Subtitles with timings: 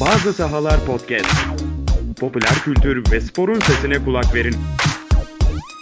[0.00, 1.26] Bazı Sahalar Podcast.
[2.20, 4.56] Popüler kültür ve sporun sesine kulak verin.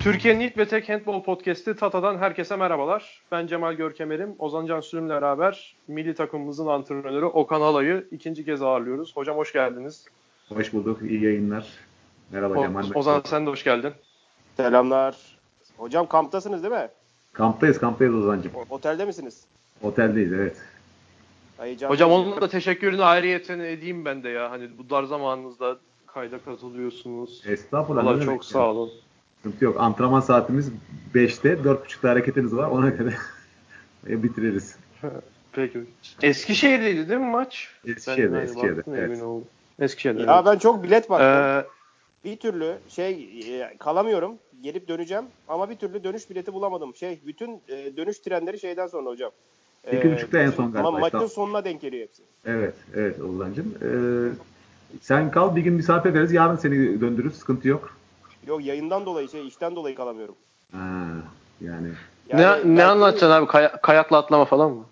[0.06, 3.22] Türkiye'nin ilk ve tek handball podcast'i Tata'dan herkese merhabalar.
[3.32, 4.36] Ben Cemal Görkemer'im.
[4.40, 9.16] Ozan Can Sürüm'le beraber milli takımımızın antrenörü Okan Alay'ı ikinci kez ağırlıyoruz.
[9.16, 10.06] Hocam hoş geldiniz.
[10.50, 11.02] Hoş bulduk.
[11.02, 11.68] İyi yayınlar.
[12.32, 12.84] Merhaba O- Cemal.
[12.96, 13.94] Ozan sen de hoş geldin.
[14.58, 15.38] Selamlar.
[15.78, 16.90] Hocam kamptasınız değil mi?
[17.34, 18.52] Kamptayız, kamptayız Ozan'cığım.
[18.56, 19.44] O- Otelde misiniz?
[19.82, 20.58] Oteldeyiz evet.
[21.58, 24.52] Heyecan Hocam onun da teşekkürünü ayrıyeten edeyim ben de ya.
[24.52, 25.78] Hani bu dar zamanınızda
[26.08, 27.44] kayda katılıyorsunuz.
[27.48, 28.14] Estağfurullah.
[28.14, 28.50] demek çok ya.
[28.50, 28.92] sağ olun.
[29.46, 29.76] Sıkıntı yok.
[29.80, 30.70] Antrenman saatimiz
[31.16, 31.50] 5'te.
[31.54, 32.70] 4.30'da hareketimiz var.
[32.70, 33.14] Ona göre
[34.10, 34.76] e, bitiririz.
[35.52, 35.80] Peki.
[36.22, 37.70] Eskişehir'deydi değil mi maç?
[37.88, 39.10] Eskişehir'de, Ben hani Eskişehir'de, baktım, evet.
[39.10, 39.48] emin oldum.
[39.80, 40.22] Eskişehir'de.
[40.22, 40.46] Ya evet.
[40.46, 41.28] ben çok bilet baktım.
[41.28, 41.64] Ee,
[42.30, 43.30] bir türlü şey
[43.62, 44.36] e, kalamıyorum.
[44.62, 46.96] Gelip döneceğim ama bir türlü dönüş bileti bulamadım.
[46.96, 49.32] Şey bütün e, dönüş trenleri şeyden sonra hocam.
[49.84, 52.24] E, 8.30'da en son galiba Ama maçın sonuna denk geliyor hepsi.
[52.46, 53.76] Evet, evet Ozan'cığım.
[53.82, 53.88] Ee,
[55.02, 56.32] sen kal bir gün misafir ederiz.
[56.32, 57.36] Yarın seni döndürürüz.
[57.36, 57.98] Sıkıntı yok.
[58.48, 60.36] Yok yayından dolayı şey işten dolayı kalamıyorum.
[60.72, 60.80] Ha,
[61.62, 61.88] yani
[62.34, 63.48] ne, Yani ne belki- anlatacaksın abi?
[63.48, 64.86] Kaya- kayakla atlama falan mı?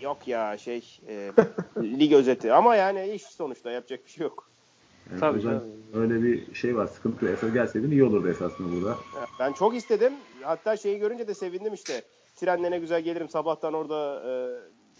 [0.00, 1.32] Yok ya şey e,
[1.82, 4.48] lig özeti ama yani iş sonuçta yapacak bir şey yok.
[5.10, 5.64] yani Tabii canım.
[5.94, 6.86] öyle bir şey var.
[6.86, 7.28] Sıkıntı.
[7.32, 8.96] Esas gelseydin iyi olurdu esasında burada.
[9.40, 10.12] Ben çok istedim.
[10.42, 12.02] Hatta şeyi görünce de sevindim işte.
[12.36, 14.30] Trenle ne güzel gelirim sabahtan orada e,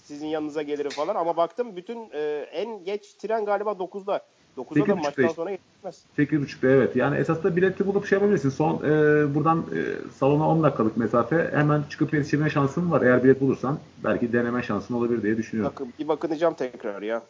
[0.02, 1.14] sizin yanınıza gelirim falan.
[1.14, 4.20] Ama baktım bütün e, en geç tren galiba 9'da.
[4.56, 6.05] 9'da da 8.30'da maçtan sonra geçmez.
[6.19, 6.97] 8.30'da evet.
[6.97, 8.51] Yani esas da bileti bulup şey yapabilirsin.
[8.51, 11.51] Son e, buradan e, salona 10 dakikalık mesafe.
[11.55, 13.03] Hemen çıkıp yetişebilme şansın var.
[13.03, 15.73] Eğer bilet bulursan belki deneme şansın olabilir diye düşünüyorum.
[15.75, 17.23] Bakın bir bakınacağım tekrar ya.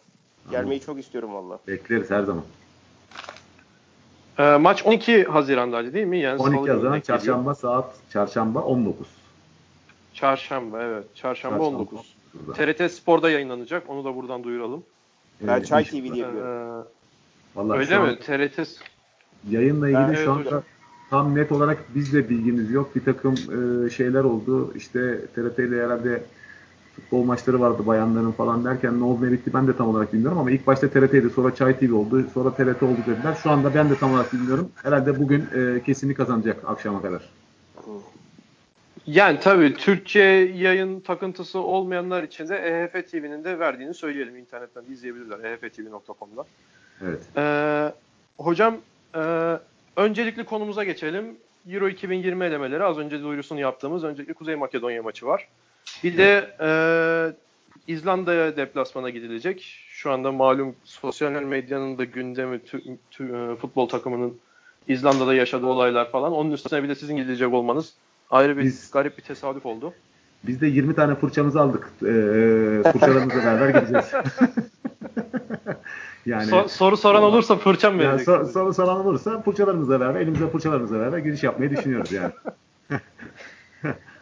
[0.51, 1.59] Gelmeyi çok istiyorum valla.
[1.69, 2.43] Bekleriz her zaman.
[4.39, 6.19] Ee, maç 12 Haziran'daydı değil mi?
[6.19, 9.07] Yani 12 salı Haziran çarşamba saat çarşamba 19.
[10.15, 11.05] Çarşamba evet.
[11.15, 12.15] Çarşamba, Çarşamba 19.
[12.35, 12.53] Burada.
[12.53, 13.91] TRT Spor'da yayınlanacak.
[13.91, 14.85] Onu da buradan duyuralım.
[15.41, 16.85] Ben Çay TV diye biliyorum.
[16.87, 17.00] Ee,
[17.55, 18.19] Vallahi öyle mi?
[18.19, 18.69] TRT
[19.51, 20.63] Yayınla ilgili Ben- şu anda hocam.
[21.11, 22.97] tam net olarak biz de bilgimiz yok.
[22.97, 24.73] Bir takım e, şeyler oldu.
[24.77, 26.23] İşte TRT ile herhalde
[26.97, 30.39] futbol maçları vardı bayanların falan derken ne oldu ne bitti ben de tam olarak bilmiyorum
[30.39, 33.35] ama ilk başta TRT'ydi sonra Çay TV oldu sonra TRT oldu dediler.
[33.43, 34.71] Şu anda ben de tam olarak bilmiyorum.
[34.83, 37.23] Herhalde bugün e, kesinlik kazanacak akşama kadar.
[39.07, 40.21] yani tabii Türkçe
[40.57, 44.37] yayın takıntısı olmayanlar için de EHF TV'nin de verdiğini söyleyelim.
[44.37, 45.39] İnternetten izleyebilirler.
[45.39, 46.45] EHFTV.com'da.
[47.07, 47.21] Evet.
[47.37, 47.93] Ee,
[48.39, 48.77] hocam
[49.15, 49.21] e,
[49.97, 51.37] öncelikli konumuza geçelim.
[51.71, 55.49] Euro 2020 elemeleri az önce duyurusunu yaptığımız öncelikle Kuzey Makedonya maçı var.
[56.05, 56.71] Bir de e,
[57.93, 59.77] İzlanda'ya deplasmana gidilecek.
[59.89, 64.39] Şu anda malum sosyal medyanın da gündemi tü- tü- e, futbol takımının
[64.89, 66.33] İzlanda'da yaşadığı olaylar falan.
[66.33, 67.95] Onun üstüne bir de sizin gidecek olmanız
[68.31, 69.95] ayrı bir Biz- garip bir tesadüf oldu.
[70.45, 71.85] Biz de 20 tane fırçamızı aldık.
[72.03, 72.13] E,
[72.93, 74.13] fırçalarımızla beraber gideceğiz.
[76.27, 78.25] yani So- soru soran olursa fırça mı yani verecek?
[78.27, 82.33] sor, soru soran olursa fırçalarımızla beraber, elimizde fırçalarımızla beraber giriş yapmayı düşünüyoruz yani.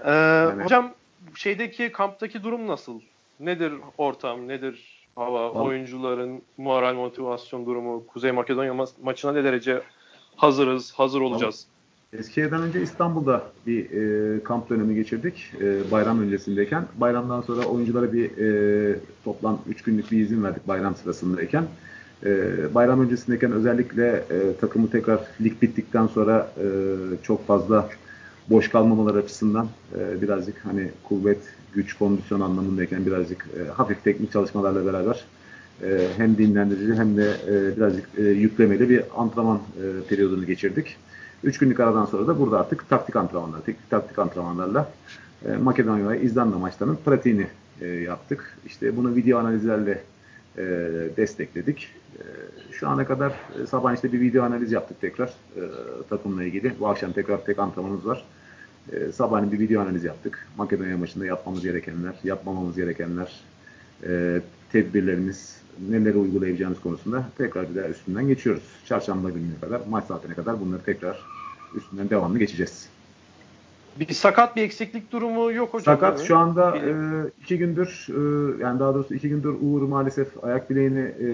[0.07, 0.93] Ee, Hocam
[1.35, 3.01] şeydeki kamptaki durum nasıl?
[3.41, 9.83] Nedir ortam, nedir hava, Vallahi- oyuncuların moral motivasyon durumu, Kuzey Makedonya ma- maçına ne derece
[10.37, 11.67] hazırız, hazır olacağız?
[12.13, 16.85] Eskişehir'den önce İstanbul'da bir e, kamp dönemi geçirdik e, bayram öncesindeyken.
[16.97, 21.65] Bayramdan sonra oyunculara bir e, toplam 3 günlük bir izin verdik bayram sırasındayken.
[22.27, 26.67] E, bayram öncesindeyken özellikle e, takımı tekrar lig bittikten sonra e,
[27.23, 27.89] çok fazla
[28.51, 29.69] boş kalmamaları açısından
[29.99, 31.39] e, birazcık hani kuvvet,
[31.75, 35.25] güç, kondisyon anlamındayken birazcık e, hafif teknik çalışmalarla beraber
[35.83, 40.97] e, hem dinlendirici hem de e, birazcık e, yüklemeli bir antrenman e, periyodunu geçirdik.
[41.45, 44.91] 3 günlük aradan sonra da burada artık taktik antrenmanlar, teknik taktik antrenmanlarla
[45.45, 47.47] e, Makedonya ve İzlanda maçlarının pratiğini
[47.81, 48.59] e, yaptık.
[48.67, 50.03] İşte bunu video analizlerle
[50.59, 50.63] e,
[51.17, 51.95] destekledik.
[52.19, 52.23] E,
[52.73, 53.33] şu ana kadar
[53.63, 55.63] e, sabah işte bir video analiz yaptık tekrar e,
[56.09, 56.73] takımla ilgili.
[56.81, 58.25] Bu akşam tekrar tek antrenmanımız var.
[58.93, 60.47] E, sabahleyin bir video analiz yaptık.
[60.57, 63.41] Makedonya maçında yapmamız gerekenler, yapmamamız gerekenler,
[64.07, 64.41] e,
[64.73, 65.59] tedbirlerimiz,
[65.89, 68.63] neleri uygulayacağımız konusunda tekrar bir daha üstünden geçiyoruz.
[68.87, 71.21] Çarşamba gününe kadar, maç saatine kadar bunları tekrar
[71.77, 72.89] üstünden devamlı geçeceğiz.
[74.01, 75.97] Bir sakat bir eksiklik durumu yok hocam.
[75.97, 76.93] Sakat şu anda e,
[77.43, 81.29] iki gündür e, yani daha doğrusu iki gündür Uğur maalesef ayak bileğini e,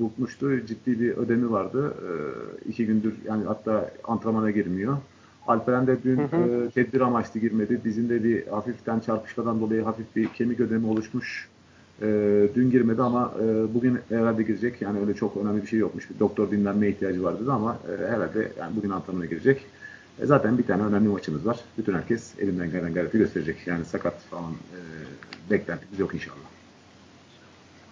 [0.00, 0.66] burkmuştu.
[0.66, 1.94] Ciddi bir ödemi vardı.
[1.98, 2.10] E,
[2.68, 4.96] iki gündür yani hatta antrenmana girmiyor.
[5.46, 6.66] Alperen de dün Hı hı.
[6.66, 7.80] e, tedbir amaçlı girmedi.
[7.84, 11.48] Dizinde bir hafiften çarpışmadan dolayı hafif bir kemik ödemi oluşmuş.
[12.02, 12.06] E,
[12.54, 14.82] dün girmedi ama e, bugün herhalde girecek.
[14.82, 16.08] Yani öyle çok önemli bir şey yokmuş.
[16.20, 19.66] Doktor dinlenme ihtiyacı vardı ama e, herhalde yani bugün antrenmana girecek.
[20.22, 21.60] E, zaten bir tane önemli maçımız var.
[21.78, 23.66] Bütün herkes elinden gelen gayreti gösterecek.
[23.66, 24.78] Yani sakat falan e,
[25.50, 26.48] beklentimiz yok inşallah.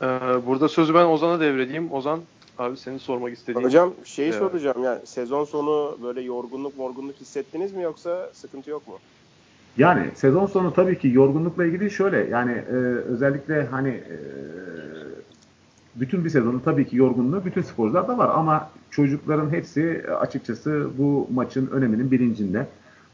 [0.02, 0.06] Ee,
[0.46, 1.93] burada sözü ben Ozan'a devredeyim.
[1.93, 2.20] Ozan
[2.58, 3.67] abi senin sormak istediğin.
[3.67, 4.38] Hocam şeyi Evet.
[4.38, 8.99] soracağım yani sezon sonu böyle yorgunluk morgunluk hissettiniz mi yoksa sıkıntı yok mu?
[9.78, 12.75] Yani sezon sonu tabii ki yorgunlukla ilgili şöyle yani e,
[13.08, 14.17] özellikle hani e,
[16.00, 21.66] bütün bir sezonu tabii ki yorgunluğu bütün sporcularda var ama çocukların hepsi açıkçası bu maçın
[21.66, 22.66] öneminin bilincinde.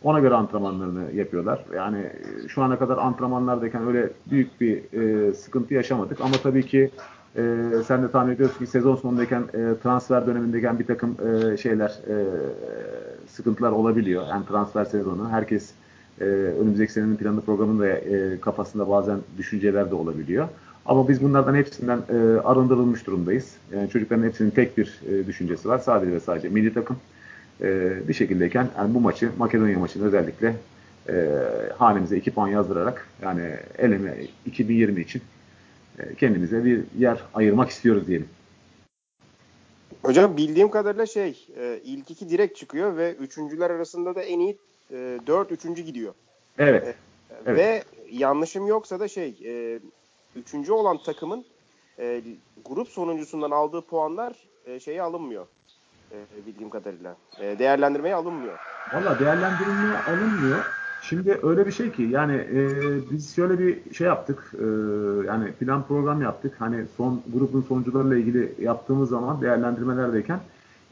[0.03, 1.65] Ona göre antrenmanlarını yapıyorlar.
[1.77, 6.91] Yani e, şu ana kadar antrenmanlardayken öyle büyük bir e, sıkıntı yaşamadık ama tabii ki
[7.37, 7.43] e,
[7.87, 11.17] sen de tahmin ediyorsun ki sezon sonundayken e, transfer dönemindeyken bir takım
[11.53, 12.15] e, şeyler e,
[13.27, 14.27] sıkıntılar olabiliyor.
[14.31, 15.71] Yani transfer sezonu herkes
[16.21, 20.49] e, önümüzdeki senenin planlı programında e, kafasında bazen düşünceler de olabiliyor.
[20.87, 23.57] Ama biz bunlardan hepsinden e, arındırılmış durumdayız.
[23.75, 25.79] Yani çocukların hepsinin tek bir e, düşüncesi var.
[25.79, 26.97] Sadece ve sadece milli takım
[27.61, 30.57] e, bir şekildeyken yani bu maçı Makedonya maçını özellikle
[31.09, 31.29] e,
[31.79, 35.23] hanemize 2 puan yazdırarak yani eleme 2020 için
[35.99, 38.29] e, kendimize bir yer ayırmak istiyoruz diyelim.
[40.03, 44.59] Hocam bildiğim kadarıyla şey e, ilk iki direkt çıkıyor ve üçüncüler arasında da en iyi
[44.91, 46.15] e, dört üçüncü gidiyor.
[46.59, 46.95] Evet.
[47.47, 47.59] Evet.
[47.59, 49.79] Ve yanlışım yoksa da şey e,
[50.37, 51.45] üçüncü olan takımın
[51.99, 52.23] e,
[52.65, 54.37] grup sonuncusundan aldığı puanlar
[54.67, 55.47] e, şeye alınmıyor.
[56.13, 57.17] E, bildiğim kadarıyla.
[57.41, 58.59] E, değerlendirmeye alınmıyor.
[58.95, 60.65] Valla değerlendirilmeye alınmıyor.
[61.03, 62.61] Şimdi öyle bir şey ki yani e,
[63.11, 64.53] biz şöyle bir şey yaptık.
[64.55, 64.65] E,
[65.27, 66.55] yani plan program yaptık.
[66.59, 70.41] Hani son grubun sonucularıyla ilgili yaptığımız zaman değerlendirmelerdeyken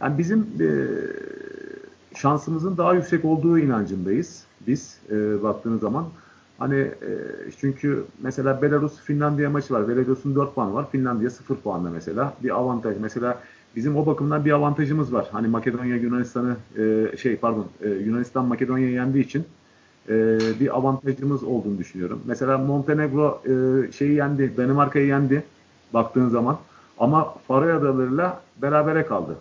[0.00, 0.68] yani bizim e,
[2.16, 6.06] şansımızın daha yüksek olduğu inancındayız biz e, baktığınız zaman.
[6.60, 7.10] Hani e,
[7.60, 9.88] çünkü mesela Belarus Finlandiya maçı var.
[9.88, 10.90] Belarus'un 4 puanı var.
[10.90, 12.34] Finlandiya 0 puanla mesela.
[12.42, 12.96] Bir avantaj.
[13.00, 13.38] Mesela
[13.76, 15.28] bizim o bakımdan bir avantajımız var.
[15.32, 19.44] Hani Makedonya Yunanistan'ı e, şey pardon e, Yunanistan Makedonya'yı yendiği için
[20.08, 22.22] e, bir avantajımız olduğunu düşünüyorum.
[22.26, 25.44] Mesela Montenegro e, şeyi yendi, Danimarka'yı yendi
[25.94, 26.58] baktığın zaman.
[26.98, 29.36] Ama Faroe Adaları'yla berabere kaldı.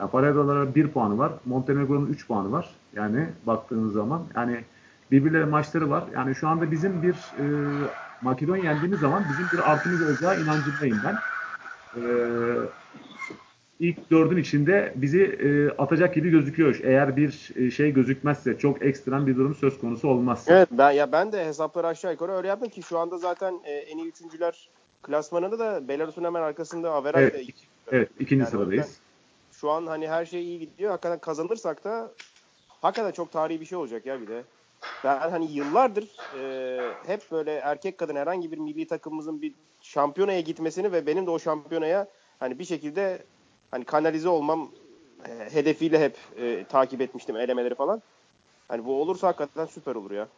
[0.00, 1.32] Yani Faroe Adaları'nın 1 puanı var.
[1.44, 2.70] Montenegro'nun 3 puanı var.
[2.96, 4.64] Yani baktığınız zaman yani
[5.10, 6.04] birbirleri maçları var.
[6.14, 7.44] Yani şu anda bizim bir e,
[8.22, 11.18] Makedonya yendiğimiz zaman bizim bir artımız olacağı inancındayım ben.
[11.96, 12.02] E,
[13.80, 16.80] ilk dördün içinde bizi e, atacak gibi gözüküyor.
[16.82, 20.54] Eğer bir e, şey gözükmezse, çok ekstrem bir durum söz konusu olmazsa.
[20.54, 23.72] Evet ben ya ben de hesapları aşağı yukarı öyle yaptım ki şu anda zaten e,
[23.72, 24.68] en iyi üçüncüler
[25.02, 28.98] klasmanında da Belarus'un hemen arkasında Averaj Evet, da iki- Evet, ikinci Yani sıradayız.
[29.52, 30.90] Şu an hani her şey iyi gidiyor.
[30.90, 32.10] Hakikaten kazanırsak da
[32.80, 34.44] hakikaten çok tarihi bir şey olacak ya bir de.
[35.04, 36.08] Ben hani yıllardır
[36.40, 39.52] e, hep böyle erkek kadın herhangi bir milli takımımızın bir
[39.82, 42.08] şampiyonaya gitmesini ve benim de o şampiyonaya
[42.40, 43.22] hani bir şekilde
[43.70, 44.68] hani kanalize olmam
[45.28, 48.02] e, hedefiyle hep e, takip etmiştim elemeleri falan.
[48.68, 50.28] Hani bu olursa hakikaten süper olur ya.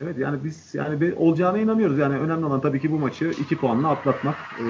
[0.00, 1.98] Evet yani biz yani olacağına inanıyoruz.
[1.98, 4.36] Yani önemli olan tabii ki bu maçı iki puanla atlatmak.
[4.60, 4.64] Ee,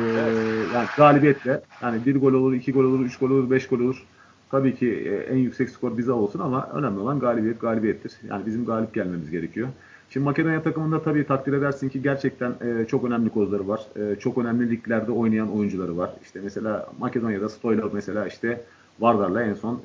[0.74, 1.60] Yani galibiyetle.
[1.82, 4.06] Yani bir gol olur, iki gol olur, üç gol olur, beş gol olur.
[4.56, 8.12] Tabii ki e, en yüksek skor bize olsun ama önemli olan galibiyet galibiyettir.
[8.28, 9.68] Yani bizim galip gelmemiz gerekiyor.
[10.10, 13.80] Şimdi Makedonya takımında tabii takdir edersin ki gerçekten e, çok önemli kozları var.
[13.96, 16.10] E, çok önemli liglerde oynayan oyuncuları var.
[16.22, 18.64] İşte mesela Makedonya'da Stoylov mesela işte
[19.00, 19.82] Vardar'la en son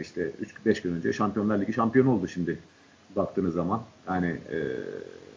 [0.00, 0.30] işte
[0.66, 2.58] 3-5 gün önce Şampiyonlar Ligi şampiyonu oldu şimdi
[3.16, 3.82] baktığınız zaman.
[4.08, 4.36] Yani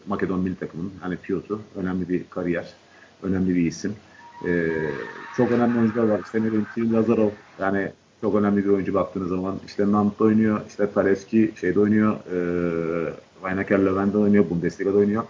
[0.06, 2.74] Makedon milli takımının hani piyotu önemli bir kariyer,
[3.22, 3.94] önemli bir isim.
[4.46, 4.68] E,
[5.36, 6.20] çok önemli oyuncular var.
[6.24, 7.30] İşte ne Lazarov
[7.60, 9.56] yani çok önemli bir oyuncu baktığınız zaman.
[9.66, 12.36] İşte Nant'ta oynuyor, işte Talevski şeyde oynuyor, e,
[13.42, 15.24] Rhein-Neckar Löwen'de oynuyor, Bundesliga'da oynuyor.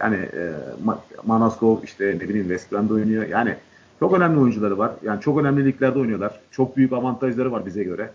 [0.00, 0.52] Yani e,
[0.84, 3.28] Ma- Manaskov işte ne bileyim West Brom'da oynuyor.
[3.28, 3.56] Yani
[4.00, 4.92] çok önemli oyuncuları var.
[5.02, 6.40] Yani çok önemli liglerde oynuyorlar.
[6.50, 8.10] Çok büyük avantajları var bize göre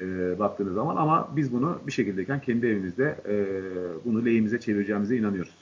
[0.00, 3.34] e, baktığınız zaman ama biz bunu bir şekildeyken kendi evimizde e,
[4.04, 5.54] bunu lehimize çevireceğimize inanıyoruz.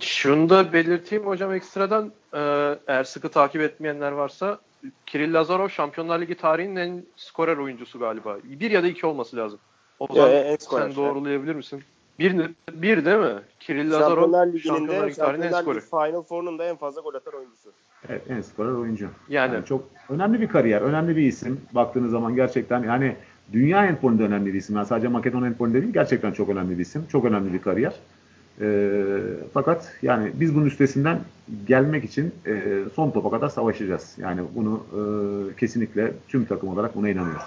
[0.00, 2.38] Şunu da belirteyim hocam ekstradan e,
[2.86, 4.58] eğer sıkı takip etmeyenler varsa
[5.06, 8.36] Kirill Lazarov Şampiyonlar Ligi tarihinin en skorer oyuncusu galiba.
[8.44, 9.58] Bir ya da iki olması lazım.
[9.98, 11.82] O zaman Ya, en skorer, sen doğrulayabilir misin?
[12.18, 13.40] Bir, bir değil mi?
[13.60, 16.06] Şampiyonlar Lazarov Ligi'nin Şampiyonlar de Ligi tarihinin en Şampiyonlar skoru.
[16.10, 17.70] Final Four'un da en fazla gol atan oyuncusu.
[18.08, 19.08] Evet, en skorer oyuncu.
[19.28, 19.64] Yani.
[19.64, 21.60] çok önemli bir kariyer, önemli bir isim.
[21.72, 23.16] Baktığınız zaman gerçekten yani
[23.52, 24.76] dünya handbolünde önemli bir isim.
[24.76, 27.06] Yani sadece Makedon handbolünde değil, gerçekten çok önemli bir isim.
[27.12, 27.94] Çok önemli bir kariyer.
[28.62, 28.66] E,
[29.54, 31.20] fakat yani biz bunun üstesinden
[31.66, 34.14] gelmek için e, son topa kadar savaşacağız.
[34.18, 35.00] Yani bunu e,
[35.56, 37.42] kesinlikle tüm takım olarak buna inanıyoruz.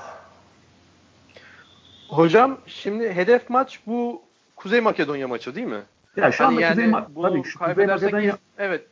[2.08, 4.22] Hocam şimdi hedef maç bu
[4.56, 5.82] Kuzey Makedonya maçı değil mi?
[6.16, 8.86] Ya şu Hani anda yani Kuzey Ma- bunu tabii şu Kuzey Makedonya evet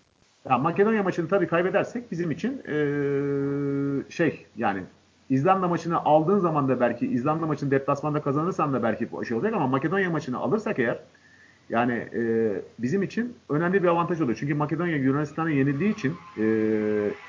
[0.50, 2.76] Ya Makedonya maçını tabii kaybedersek bizim için e,
[4.12, 4.80] şey yani
[5.30, 9.68] İzlanda maçını aldığın zaman da belki İzlanda maçını deplasmanda kazanırsan da belki şey olacak ama
[9.68, 11.00] Makedonya maçını alırsak eğer
[11.70, 14.38] yani e, bizim için önemli bir avantaj oluyor.
[14.40, 16.44] Çünkü Makedonya Yunanistan'a yenildiği için e,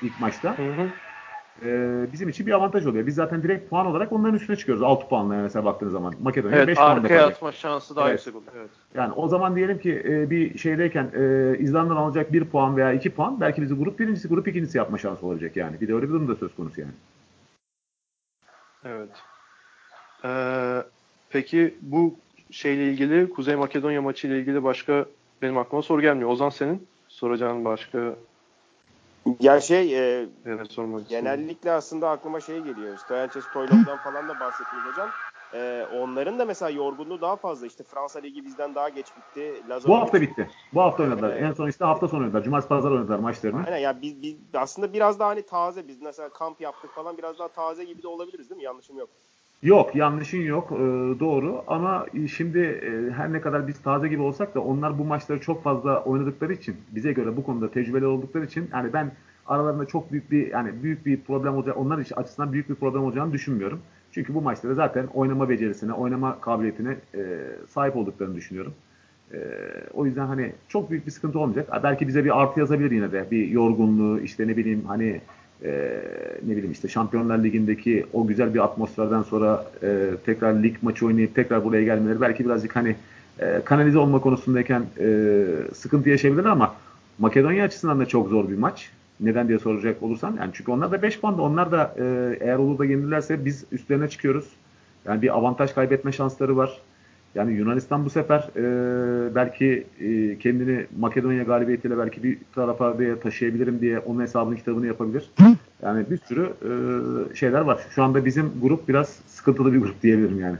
[0.01, 0.89] ilk maçta Hı hı.
[1.65, 3.07] e, bizim için bir avantaj oluyor.
[3.07, 4.83] Biz zaten direkt puan olarak onların üstüne çıkıyoruz.
[4.83, 6.13] 6 puanla yani mesela baktığın zaman.
[6.21, 7.35] Makedonya 5 Evet puanla arkaya kalacak.
[7.35, 8.19] atma şansı daha Evet.
[8.19, 8.51] yüksek oluyor.
[8.57, 8.69] Evet.
[8.95, 13.09] Yani o zaman diyelim ki e, bir şeydeyken e, İzlanda'dan alacak 1 puan veya 2
[13.09, 15.81] puan belki bizi grup birincisi, grup ikincisi yapma şansı olacak yani.
[15.81, 16.91] Bir de öyle bir durum da söz konusu yani.
[18.85, 19.09] Evet.
[20.25, 20.83] Ee,
[21.29, 22.15] peki bu
[22.51, 25.05] şeyle ilgili Kuzey Makedonya maçı ile ilgili başka
[25.41, 26.29] benim aklıma soru gelmiyor.
[26.29, 28.15] Ozan senin soracağın başka
[29.39, 30.27] Ya şey e,
[30.69, 31.07] sormak istiyorum.
[31.07, 32.97] genellikle aslında aklıma şey geliyor.
[32.97, 35.09] Stoyançes Toylov'dan falan da bahsettiniz hocam.
[35.53, 37.67] E, onların da mesela yorgunluğu daha fazla.
[37.67, 39.69] İşte Fransa Ligi bizden daha geç bitti.
[39.69, 40.49] Lazaro Bu hafta bitti.
[40.73, 41.29] Bu hafta oynadılar.
[41.29, 41.43] Evet.
[41.43, 42.43] En son işte hafta sonu oynadılar.
[42.43, 43.63] Cumartesi pazar oynadılar maçlarını.
[43.65, 47.39] Aynen ya biz, biz aslında biraz daha hani taze biz mesela kamp yaptık falan biraz
[47.39, 48.65] daha taze gibi de olabiliriz değil mi?
[48.65, 49.09] Yanlışım yok.
[49.65, 50.75] Yok yanlışın yok Ee,
[51.19, 52.05] doğru ama
[52.35, 56.03] şimdi e, her ne kadar biz taze gibi olsak da onlar bu maçları çok fazla
[56.03, 59.11] oynadıkları için bize göre bu konuda tecrübeli oldukları için yani ben
[59.47, 63.03] aralarında çok büyük bir yani büyük bir problem olacak onlar için açısından büyük bir problem
[63.03, 63.79] olacağını düşünmüyorum.
[64.11, 67.21] Çünkü bu maçları zaten oynama becerisine, oynama kabiliyetine e,
[67.67, 68.73] sahip olduklarını düşünüyorum.
[69.33, 69.37] E,
[69.93, 71.69] o yüzden hani çok büyük bir sıkıntı olmayacak.
[71.83, 75.21] Belki bize bir artı yazabilir yine de bir yorgunluğu işte ne bileyim hani
[75.63, 76.01] e,
[76.47, 81.35] ne bileyim işte Şampiyonlar Ligi'ndeki o güzel bir atmosferden sonra e, tekrar lig maçı oynayıp
[81.35, 82.95] tekrar buraya gelmeleri belki birazcık hani
[83.39, 86.75] e, kanalize olma konusundayken e, sıkıntı yaşayabilirler ama
[87.19, 88.89] Makedonya açısından da çok zor bir maç.
[89.19, 92.77] Neden diye soracak olursan yani çünkü onlar da 5 puanda onlar da e, eğer olur
[92.77, 94.45] da yenilirlerse biz üstlerine çıkıyoruz.
[95.05, 96.81] Yani bir avantaj kaybetme şansları var.
[97.35, 103.81] Yani Yunanistan bu sefer e, belki e, kendini Makedonya galibiyetiyle belki bir tarafa diye taşıyabilirim
[103.81, 105.29] diye onun hesabını kitabını yapabilir.
[105.83, 107.85] Yani bir sürü e, şeyler var.
[107.89, 110.57] Şu anda bizim grup biraz sıkıntılı bir grup diyebilirim yani.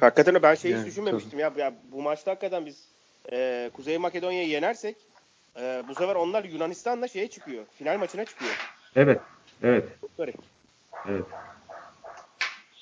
[0.00, 1.52] Hakikaten ben şeyi Yani, hiç düşünmemiştim ya.
[1.56, 1.74] ya.
[1.92, 2.88] Bu maçta hakikaten biz
[3.32, 4.96] e, Kuzey Makedonya'yı yenersek
[5.60, 7.64] e, bu sefer onlar Yunanistan'la şeye çıkıyor.
[7.78, 8.52] Final maçına çıkıyor.
[8.96, 9.20] Evet.
[9.62, 9.84] Evet.
[10.00, 10.34] Çok garip.
[11.08, 11.24] Evet.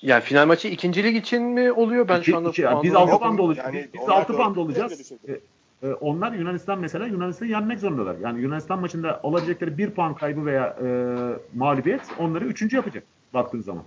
[0.02, 2.08] Yani final maçı ikincilik için mi oluyor?
[2.08, 3.26] Ben İki- şu anda iki- puanları biz 6 yokum.
[3.26, 3.74] puanda olacağız.
[3.74, 4.98] Yani biz biz onlar 6 puanda dört- olacağız.
[4.98, 5.18] düşün.
[5.28, 8.16] E, e, onlar Yunanistan mesela Yunanistan'ı yenmek zorundalar.
[8.22, 10.86] Yani Yunanistan maçında olabilecekleri bir puan kaybı veya e,
[11.58, 13.04] mağlubiyet onları üçüncü yapacak
[13.34, 13.84] baktığın zaman.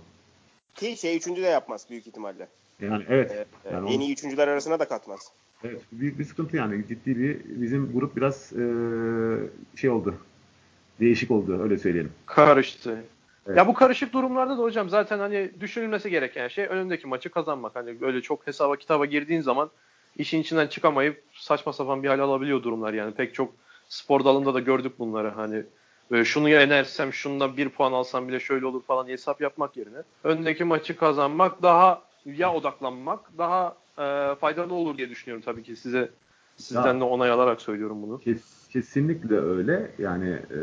[0.74, 2.48] Ki şey üçüncü de yapmaz büyük ihtimalle.
[2.80, 3.30] Yani evet.
[3.30, 5.20] E, e, Yani en onu- iyi üçüncüler arasına da katmaz.
[5.64, 6.84] Evet, büyük bir sıkıntı yani.
[6.88, 8.64] Ciddi bir bizim grup biraz e,
[9.76, 10.14] şey oldu.
[11.00, 12.12] Değişik oldu öyle söyleyelim.
[12.26, 13.04] Karıştı.
[13.46, 13.56] Evet.
[13.56, 17.76] Ya bu karışık durumlarda da hocam zaten hani düşünülmesi gereken şey önündeki maçı kazanmak.
[17.76, 19.70] Hani böyle çok hesaba kitaba girdiğin zaman
[20.16, 23.14] işin içinden çıkamayıp saçma sapan bir hal alabiliyor durumlar yani.
[23.14, 23.54] Pek çok
[23.88, 25.62] spor dalında da gördük bunları hani.
[26.10, 30.64] Böyle şunu yenersem şundan bir puan alsam bile şöyle olur falan hesap yapmak yerine önündeki
[30.64, 36.10] maçı kazanmak daha ya odaklanmak daha e, faydalı olur diye düşünüyorum tabii ki size
[36.56, 37.00] sizden Ya.
[37.00, 38.20] de onay alarak söylüyorum bunu.
[38.20, 39.90] Kes- kesinlikle öyle.
[39.98, 40.58] Yani e,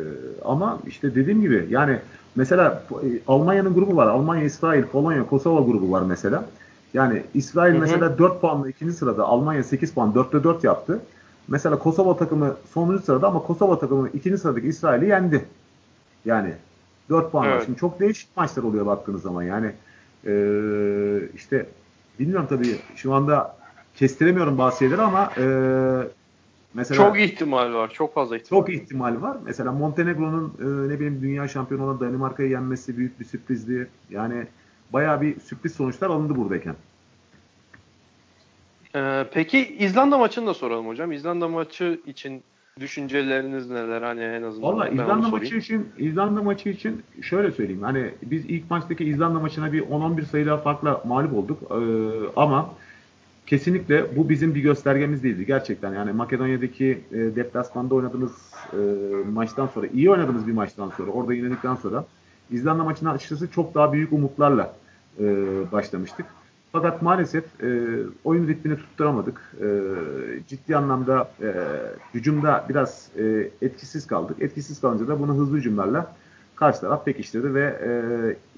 [0.46, 2.00] ama işte dediğim gibi yani
[2.36, 4.08] mesela e, Almanya'nın grubu var.
[4.08, 6.46] Almanya, İsrail, Polonya, Kosova grubu var mesela.
[6.94, 7.82] Yani İsrail Hı hı.
[7.82, 9.24] mesela 4 puanla ikinci sırada.
[9.24, 11.00] Almanya 8 puan 4'te 4 yaptı.
[11.48, 15.46] Mesela Kosova takımı sonuncu sırada ama Kosova takımı ikinci sıradaki İsrail'i yendi.
[16.26, 16.54] Yani
[17.10, 17.52] 4 puan var.
[17.52, 17.66] Evet.
[17.66, 19.44] Şimdi çok değişik maçlar oluyor baktığınız zaman.
[19.44, 19.72] Yani
[20.28, 20.34] e,
[21.36, 21.66] işte
[22.20, 23.56] bilmiyorum tabii şu anda
[23.96, 25.46] kestiremiyorum bazı şeyleri ama e,
[26.74, 27.90] mesela Çok ihtimal var.
[27.94, 28.62] Çok fazla ihtimal.
[28.62, 29.38] çok ihtimal var.
[29.46, 33.88] Mesela Montenegro'nun e, ne bileyim dünya şampiyonu olan Danimarka'yı yenmesi büyük bir sürprizdi.
[34.10, 34.48] Yani
[34.94, 36.76] bayağı bir sürpriz sonuçlar alındı buradayken.
[38.96, 41.12] Ee, peki İzlanda maçını da soralım hocam.
[41.12, 42.44] İzlanda maçı için
[42.80, 44.02] düşünceleriniz neler?
[44.02, 47.82] Hani en azından Valla İzlanda maçı için İzlanda maçı için şöyle söyleyeyim.
[47.82, 51.60] Hani biz ilk maçtaki İzlanda maçına bir 10-11 sayıyla farkla mağlup olduk.
[51.72, 51.76] Ee,
[52.36, 52.70] ama
[53.46, 55.94] kesinlikle bu bizim bir göstergemiz değildi gerçekten.
[55.94, 58.32] Yani Makedonya'daki e, deplasmanda oynadığımız
[58.74, 58.78] e,
[59.34, 62.06] maçtan sonra, iyi oynadığımız bir maçtan sonra, orada yenildikten sonra
[62.52, 64.76] İzlanda maçına açıkçası çok daha büyük umutlarla
[65.20, 65.26] e,
[65.72, 66.26] başlamıştık.
[66.72, 69.56] Fakat maalesef e, oyun ritmini tutturamadık.
[69.62, 69.68] E,
[70.48, 71.54] ciddi anlamda e,
[72.14, 74.38] hücumda biraz e, etkisiz kaldık.
[74.42, 76.16] Etkisiz kalınca da bunu hızlı hücumlarla
[76.56, 77.92] karşı taraf pekiştirdi ve e,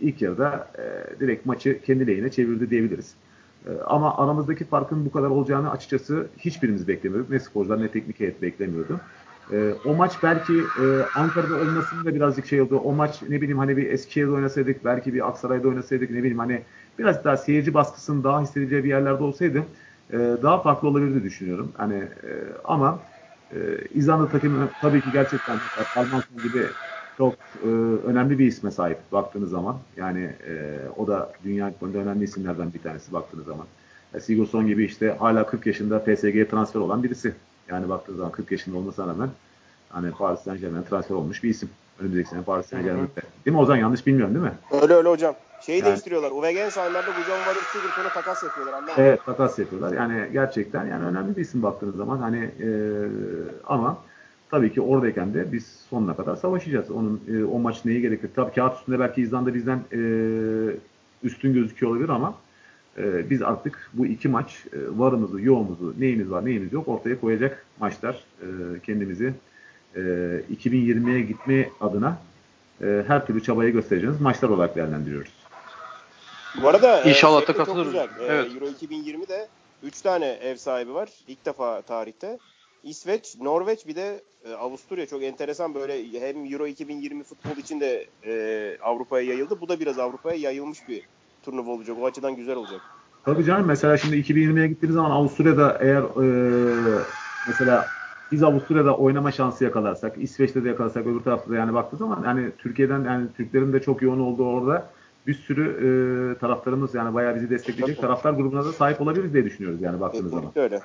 [0.08, 3.14] ilk yarıda e, direkt maçı kendi lehine çevirdi diyebiliriz.
[3.68, 7.30] E, ama aramızdaki farkın bu kadar olacağını açıkçası hiçbirimiz beklemiyorduk.
[7.30, 9.06] Ne sporcular ne teknik heyet beklemiyordu.
[9.52, 12.78] E, o maç belki e, Ankara'da olmasının da birazcık şey oldu.
[12.80, 16.66] O maç ne bileyim hani bir Eskişehir'de oynasaydık, belki bir Aksaray'da oynasaydık ne bileyim hani
[16.98, 19.66] biraz daha seyirci baskısının daha hissedileceği bir yerlerde olsaydı
[20.10, 21.74] e, daha farklı olabilirdi düşünüyorum.
[21.78, 23.08] Hani e, ama
[23.52, 23.58] e,
[23.90, 25.62] İzlanda takımı tabii ki gerçekten
[25.96, 26.78] Almanson gibi
[27.18, 27.68] çok e,
[28.06, 29.78] önemli bir isme sahip baktığınız zaman.
[29.98, 33.66] Yani e, o da dünya konuda önemli isimlerden bir tanesi baktığınız zaman.
[34.14, 37.34] E, Sigurdsson gibi işte hala 40 yaşında PSG'ye transfer olan birisi.
[37.70, 39.30] Yani baktığınız zaman 40 yaşında olmasına rağmen
[39.90, 41.70] hani Paris Saint Germain'e transfer olmuş bir isim.
[42.00, 43.22] Önümüzdeki sene Paris Saint Germain'de.
[43.46, 43.76] Değil mi Ozan?
[43.76, 44.82] Yanlış bilmiyorum değil mi?
[44.82, 45.36] Öyle öyle hocam.
[45.62, 46.32] Şeyi Yani- değiştiriyorlar.
[46.32, 49.04] Uwe Gensheimer'da Gujon Varır Sigurdsson'a takas yapıyorlar anlamadım.
[49.04, 49.94] Evet takas yapıyorlar.
[49.94, 52.70] Yani gerçekten yani önemli bir isim baktığınız zaman hani e,
[53.68, 53.98] ama
[54.52, 56.92] tabii ki oradayken de biz sonuna kadar savaşacağız.
[56.92, 58.30] Onun e, o maç neyi gerekir?
[58.36, 60.00] Tabii kağıt üstünde belki İzlanda bizden e,
[61.24, 62.36] üstün gözüküyor olabilir ama
[62.98, 67.66] e, biz artık bu iki maç e, varımızı, yoğumuzu, neyimiz var, neyimiz yok ortaya koyacak
[67.80, 68.24] maçlar.
[68.42, 68.46] E,
[68.86, 69.34] kendimizi
[69.96, 70.00] e,
[70.56, 72.18] 2020'ye gitme adına
[72.82, 75.34] e, her türlü çabayı göstereceğimiz maçlar olarak değerlendiriyoruz.
[76.62, 77.96] Bu arada e, İnşallah şey da katılırız.
[77.96, 78.52] E, Evet.
[78.56, 79.48] Euro 2020'de
[79.84, 81.10] 3 tane ev sahibi var.
[81.28, 82.38] İlk defa tarihte.
[82.86, 88.06] İsveç, Norveç bir de e, Avusturya çok enteresan böyle hem Euro 2020 futbol için de
[88.26, 89.62] e, Avrupa'ya yayıldı.
[89.62, 91.02] Bu da biraz Avrupa'ya yayılmış bir
[91.44, 91.98] turnuva olacak.
[92.02, 92.82] O açıdan güzel olacak.
[93.26, 96.26] Tabii canım mesela şimdi 2020'ye gittiğimiz zaman Avusturya'da eğer e,
[97.48, 97.88] mesela
[98.32, 102.52] biz Avusturya'da oynama şansı yakalarsak, İsveç'te de yakalarsak öbür tarafta da yani baktığı zaman yani
[102.58, 104.90] Türkiye'den yani Türklerin de çok yoğun olduğu orada
[105.28, 109.82] bir sürü e, taraftarımız yani bayağı bizi destekleyecek taraftar grubuna da sahip olabiliriz diye düşünüyoruz
[109.82, 110.42] yani baktığınız zaman.
[110.42, 110.82] Kesinlikle öyle.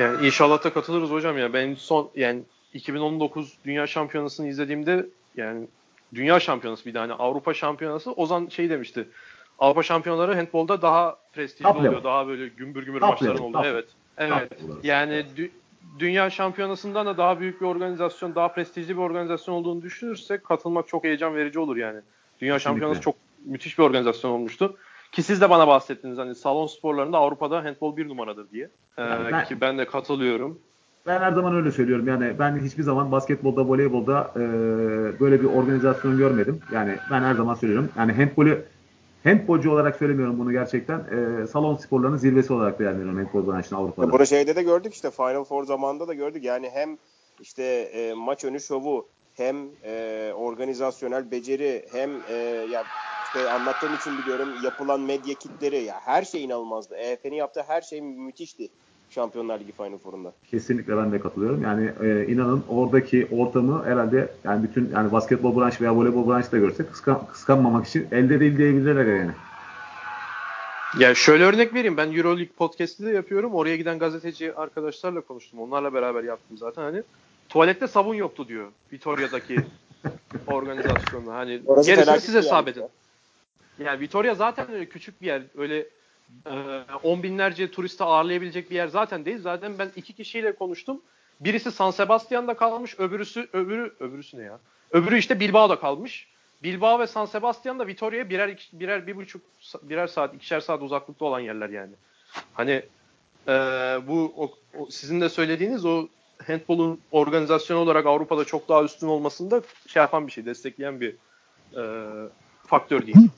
[0.00, 1.52] Yani inşallah da katılırız hocam ya.
[1.52, 2.42] Ben son yani
[2.74, 5.66] 2019 Dünya Şampiyonası'nı izlediğimde yani
[6.14, 9.08] Dünya Şampiyonası bir de hani Avrupa Şampiyonası Ozan şey demişti.
[9.58, 11.92] Avrupa Şampiyonaları handbolda daha prestijli Top oluyor.
[11.92, 12.04] level.
[12.04, 13.52] Daha böyle gümbür gümbür Top maçların level, oldu.
[13.52, 13.84] top Evet.
[14.18, 14.50] Evet.
[14.66, 14.84] Top.
[14.84, 15.50] Yani dü-
[15.98, 21.04] Dünya Şampiyonası'ndan da daha büyük bir organizasyon, daha prestijli bir organizasyon olduğunu düşünürsek katılmak çok
[21.04, 22.00] heyecan verici olur yani.
[22.40, 23.14] Dünya Şampiyonası çok
[23.44, 24.76] müthiş bir organizasyon olmuştu.
[25.12, 28.70] Ki siz de bana bahsettiniz hani salon sporlarında Avrupa'da handbol bir numaradır diye.
[28.98, 30.58] Ee, Yani ben- Ki ben de katılıyorum.
[31.06, 32.08] Ben her zaman öyle söylüyorum.
[32.08, 34.40] Yani ben hiçbir zaman basketbolda, voleybolda e,
[35.20, 36.60] böyle bir organizasyon görmedim.
[36.72, 37.88] Yani ben her zaman söylüyorum.
[37.98, 38.64] Yani handbolü
[39.24, 40.98] handbolcu olarak söylemiyorum bunu gerçekten.
[40.98, 44.12] E, salon sporlarının zirvesi olarak değerlendiriyorum handbol branşını Avrupa'da.
[44.12, 46.44] Burada şeyde de gördük işte Final Four zamanında da gördük.
[46.44, 46.98] Yani hem
[47.40, 52.34] işte e, maç önü şovu hem e, organizasyonel beceri hem e,
[52.70, 52.84] ya
[53.26, 56.94] işte anlattığım için biliyorum yapılan medya kitleri ya her şey inanılmazdı.
[56.94, 58.68] EF'nin yaptığı her şey müthişti.
[59.10, 60.32] Şampiyonlar Ligi Final Four'unda.
[60.50, 61.62] Kesinlikle ben de katılıyorum.
[61.62, 66.58] Yani e, inanın oradaki ortamı herhalde yani bütün yani basketbol branşı veya voleybol branşı da
[66.58, 69.30] görse kıskan, kıskanmamak için elde değil diyebilirler yani.
[70.98, 71.96] Ya şöyle örnek vereyim.
[71.96, 73.54] Ben Euroleague podcast'i de yapıyorum.
[73.54, 75.60] Oraya giden gazeteci arkadaşlarla konuştum.
[75.60, 76.82] Onlarla beraber yaptım zaten.
[76.82, 77.02] Hani
[77.50, 78.72] tuvalette sabun yoktu diyor.
[78.92, 79.56] Vitoria'daki
[80.46, 81.34] organizasyonda.
[81.34, 82.80] Hani Orası gerisini yer sabredin.
[82.80, 83.84] işte.
[83.84, 85.42] Yani Vitoria zaten öyle küçük bir yer.
[85.56, 85.86] Öyle
[86.46, 86.52] e,
[87.02, 89.38] on binlerce turisti ağırlayabilecek bir yer zaten değil.
[89.38, 91.02] Zaten ben iki kişiyle konuştum.
[91.40, 94.58] Birisi San Sebastian'da kalmış, öbürüsü öbürü öbürüsü ne ya?
[94.90, 96.28] Öbürü işte Bilbao'da kalmış.
[96.62, 99.42] Bilbao ve San Sebastian'da Vitoria'ya birer iki- birer bir buçuk
[99.82, 101.92] birer saat ikişer saat uzaklıkta olan yerler yani.
[102.52, 102.82] Hani
[103.48, 103.52] e,
[104.08, 106.08] bu o, o sizin de söylediğiniz o
[106.46, 111.16] handbolun organizasyon olarak Avrupa'da çok daha üstün olmasında şey yapan bir şey, destekleyen bir
[111.76, 111.82] e,
[112.66, 113.30] faktör diyeyim.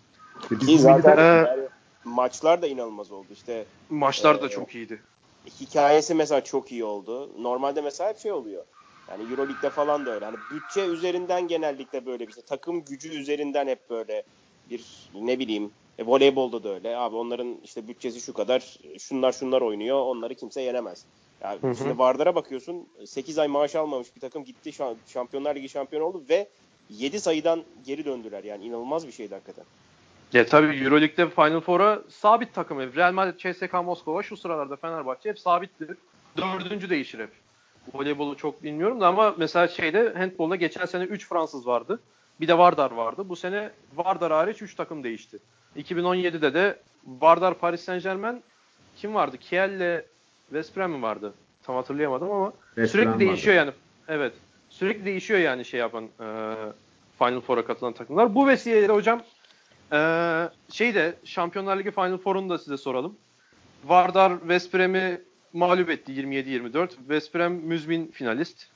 [0.42, 1.62] İşte biz Ki zaten yani
[2.04, 3.26] maçlar da inanılmaz oldu.
[3.32, 5.02] İşte Maçlar da Ee, çok iyiydi.
[5.60, 7.30] hikayesi mesela çok iyi oldu.
[7.42, 8.64] Normalde mesela hep şey oluyor.
[9.10, 10.24] Yani Euroleague'de falan da öyle.
[10.24, 12.42] Hani bütçe üzerinden genellikle böyle bir şey.
[12.42, 14.22] Takım gücü üzerinden hep böyle
[14.70, 14.84] bir
[15.14, 16.96] ne bileyim e, voleybolda da öyle.
[16.96, 18.78] Abi onların işte bütçesi şu kadar.
[18.98, 20.00] Şunlar şunlar oynuyor.
[20.00, 21.04] Onları kimse yenemez.
[21.42, 21.74] Yani Hı hı.
[21.74, 22.88] şimdi Vardar'a bakıyorsun.
[23.06, 26.48] 8 ay maaş almamış bir takım gitti şu an Şampiyonlar Ligi şampiyonu oldu ve
[26.90, 28.44] 7 sayıdan geri döndüler.
[28.44, 29.64] Yani inanılmaz bir şeydi hakikaten.
[30.32, 32.96] Ya tabii Euroleague'de Final Four'a sabit takım hep.
[32.96, 35.96] Real Madrid, CSKA Moskova şu sıralarda Fenerbahçe hep sabittir.
[36.36, 37.30] Dördüncü değişir hep.
[37.94, 42.00] Voleybolu çok bilmiyorum da ama mesela şeyde handbolda geçen sene 3 Fransız vardı.
[42.40, 43.28] Bir de Vardar vardı.
[43.28, 45.38] Bu sene Vardar hariç 3 takım değişti.
[45.76, 48.42] 2017'de de Vardar Paris Saint Germain
[48.96, 49.36] kim vardı?
[49.38, 50.04] Kiel'le
[50.52, 51.32] West Brom mi vardı?
[51.62, 53.70] Tam hatırlayamadım ama West sürekli Brom değişiyor yani.
[54.08, 54.32] Evet.
[54.70, 56.54] Sürekli değişiyor yani şey yapan e,
[57.18, 58.34] Final Four'a katılan takımlar.
[58.34, 59.22] Bu vesileyle hocam
[59.92, 63.14] ee, şey de Şampiyonlar Ligi Final Four'unu da size soralım.
[63.84, 65.20] Vardar West Brom'i
[65.52, 66.88] mağlup etti 27-24.
[66.88, 68.66] West Brom müzmin finalist.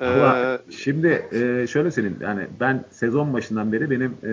[0.00, 4.32] Ee, şimdi e, şöyle söyleyeyim yani ben sezon başından beri benim e,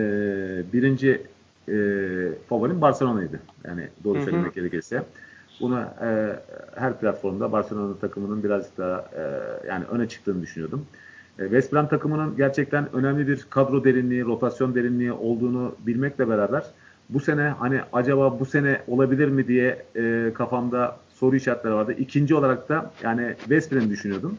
[0.74, 1.22] birinci
[1.70, 1.76] e,
[2.50, 3.40] favorim Barcelona'ydı.
[3.68, 4.24] Yani doğru hı.
[4.24, 5.04] söylemek gerekirse.
[5.62, 6.40] Bunu e,
[6.76, 9.22] her platformda Barcelona takımının biraz daha e,
[9.68, 10.86] yani öne çıktığını düşünüyordum.
[11.40, 16.64] E, West Brom takımının gerçekten önemli bir kadro derinliği, rotasyon derinliği olduğunu bilmekle beraber
[17.10, 21.96] bu sene hani acaba bu sene olabilir mi diye e, kafamda soru işaretleri vardı.
[21.98, 24.38] İkinci olarak da yani West Brom'i düşünüyordum.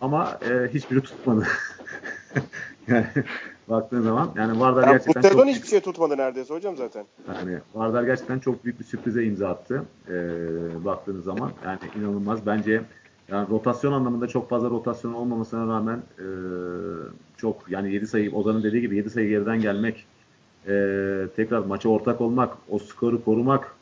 [0.00, 1.46] Ama e, hiçbiri tutmadı.
[2.88, 3.06] yani
[3.70, 7.04] baktığın zaman yani Vardar Ya gerçekten çok hiçbir şey tutmadı neredeyse hocam zaten.
[7.34, 9.82] yani Vardar gerçekten çok büyük bir sürprize imza attı.
[10.08, 10.14] E,
[10.84, 12.82] baktığınız zaman yani inanılmaz bence
[13.28, 16.26] yani rotasyon anlamında çok fazla rotasyon olmamasına rağmen e,
[17.36, 20.06] çok yani 7 sayı Ozan'ın dediği gibi 7 sayı geriden gelmek
[20.66, 20.72] e,
[21.36, 23.74] tekrar maça ortak olmak, o skoru korumak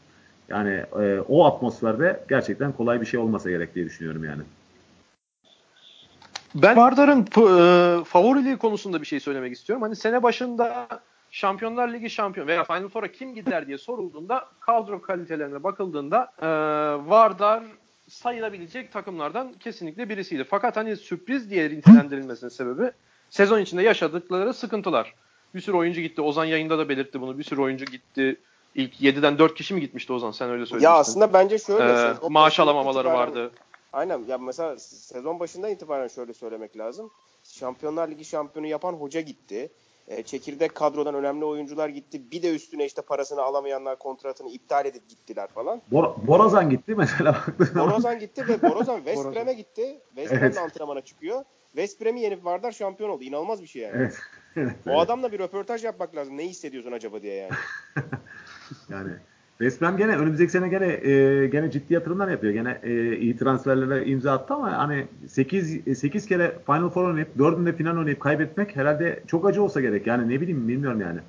[0.48, 4.42] yani e, o atmosferde gerçekten kolay bir şey olmasa gerek diye düşünüyorum yani.
[6.54, 9.82] Ben Vardar'ın e, favoriliği konusunda bir şey söylemek istiyorum.
[9.82, 10.88] Hani sene başında
[11.30, 16.46] Şampiyonlar Ligi şampiyon veya Final Four'a kim gider diye sorulduğunda kadro kalitelerine bakıldığında e,
[17.08, 17.62] Vardar
[18.08, 20.44] sayılabilecek takımlardan kesinlikle birisiydi.
[20.44, 22.90] Fakat hani sürpriz diye nitelendirilmesinin sebebi
[23.30, 25.14] sezon içinde yaşadıkları sıkıntılar.
[25.54, 26.22] Bir sürü oyuncu gitti.
[26.22, 27.38] Ozan yayında da belirtti bunu.
[27.38, 28.37] Bir sürü oyuncu gitti.
[28.74, 30.30] İlk 7'den 4 kişi mi gitmişti Ozan?
[30.30, 30.90] Sen öyle söylemiştin.
[30.90, 31.92] Ya aslında bence şöyle.
[31.92, 33.50] Ee, maaş alamamaları vardı.
[33.92, 37.11] Aynen ya mesela sezon başından itibaren şöyle söylemek lazım.
[37.42, 39.72] Şampiyonlar Ligi şampiyonu yapan hoca gitti.
[40.09, 42.31] E, çekirdek kadrodan önemli oyuncular gitti.
[42.31, 45.83] Bir de üstüne işte parasını alamayanlar kontratını iptal edip gittiler falan.
[45.92, 47.44] Bor- Borazan gitti mesela.
[47.74, 49.35] Borozan gitti ve Borozan West Borazan.
[49.35, 50.01] Brom'e gitti.
[50.14, 50.55] West Evet.
[50.55, 51.44] Brom'le antrenmana çıkıyor.
[51.66, 53.24] West Brom'i yenip Vardar şampiyon oldu.
[53.24, 53.94] İnanılmaz bir şey yani.
[53.96, 54.18] Evet.
[54.57, 55.01] evet, O evet.
[55.01, 56.37] adamla bir röportaj yapmak lazım.
[56.37, 57.53] Ne hissediyorsun acaba diye yani.
[58.90, 59.12] Yani
[59.59, 62.53] West Brom gene önümüzdeki sene gene e, gene ciddi yatırımlar yapıyor.
[62.53, 67.77] Gene e, iyi transferlere imza attı ama hani 8 8 kere Final Four oynayıp 4'ünde
[67.77, 70.07] final oynayıp kaybetmek herhalde çok acı olsa gerek.
[70.07, 71.21] Yani ne bileyim bilmiyorum yani.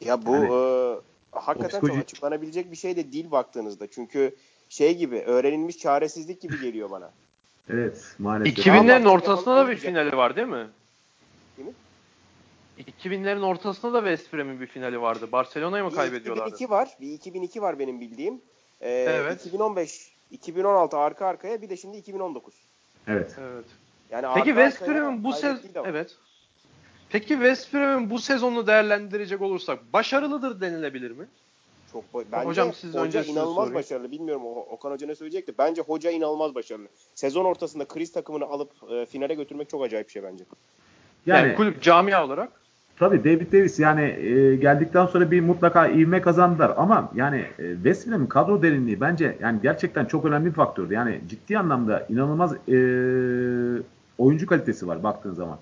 [0.00, 0.96] Ya bu Yani, e,
[1.32, 3.86] hakikaten psikoloji- çok açıklanabilecek bir şey de değil baktığınızda.
[3.86, 4.34] Çünkü
[4.68, 7.10] şey gibi öğrenilmiş çaresizlik gibi geliyor bana.
[7.70, 8.58] Evet maalesef.
[8.66, 10.66] 2000'lerin Allah- ortasında da bir finali var değil mi?
[12.98, 13.24] Kimin?
[13.24, 15.32] 2000'lerin ortasında da West Brom'un bir finali vardı.
[15.32, 16.48] Barcelona'ya mı kaybediyorlardı?
[16.48, 16.88] 2002 var.
[17.00, 18.40] Bir 2002 var benim bildiğim.
[18.80, 19.46] Ee, Evet.
[19.46, 22.54] 2015, 2016 arka arkaya bir de şimdi 2019.
[23.06, 23.36] Evet.
[23.40, 23.64] Evet.
[24.10, 26.16] Yani Peki West Brom'un bu sezon evet.
[27.10, 31.28] Peki West Brom'un bu sezonunu değerlendirecek olursak başarılıdır denilebilir mi?
[31.92, 33.74] Çok ba- bence Hocam siz hoca inanılmaz sorayım.
[33.74, 34.10] başarılı.
[34.10, 36.88] Bilmiyorum O- Okan Hoca ne söyleyecek de bence hoca inanılmaz başarılı.
[37.14, 40.44] Sezon ortasında kriz takımını alıp e, finale götürmek çok acayip bir şey bence.
[41.26, 42.52] Yani, Yani, kulüp camia olarak.
[42.98, 48.08] Tabii David Davis yani e, geldikten sonra bir mutlaka ivme kazandılar ama yani e, West
[48.08, 50.94] Brom'un kadro derinliği bence yani gerçekten çok önemli bir faktördü.
[50.94, 52.78] Yani ciddi anlamda inanılmaz e,
[54.18, 55.58] oyuncu kalitesi var baktığın zaman.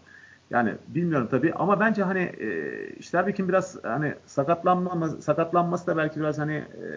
[0.50, 6.38] Yani bilmiyorum tabii ama bence hani e, Sterbeck'in biraz hani sakatlanma sakatlanması da belki biraz
[6.38, 6.88] hani e,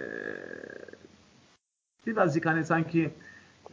[2.08, 3.10] birazcık hani sanki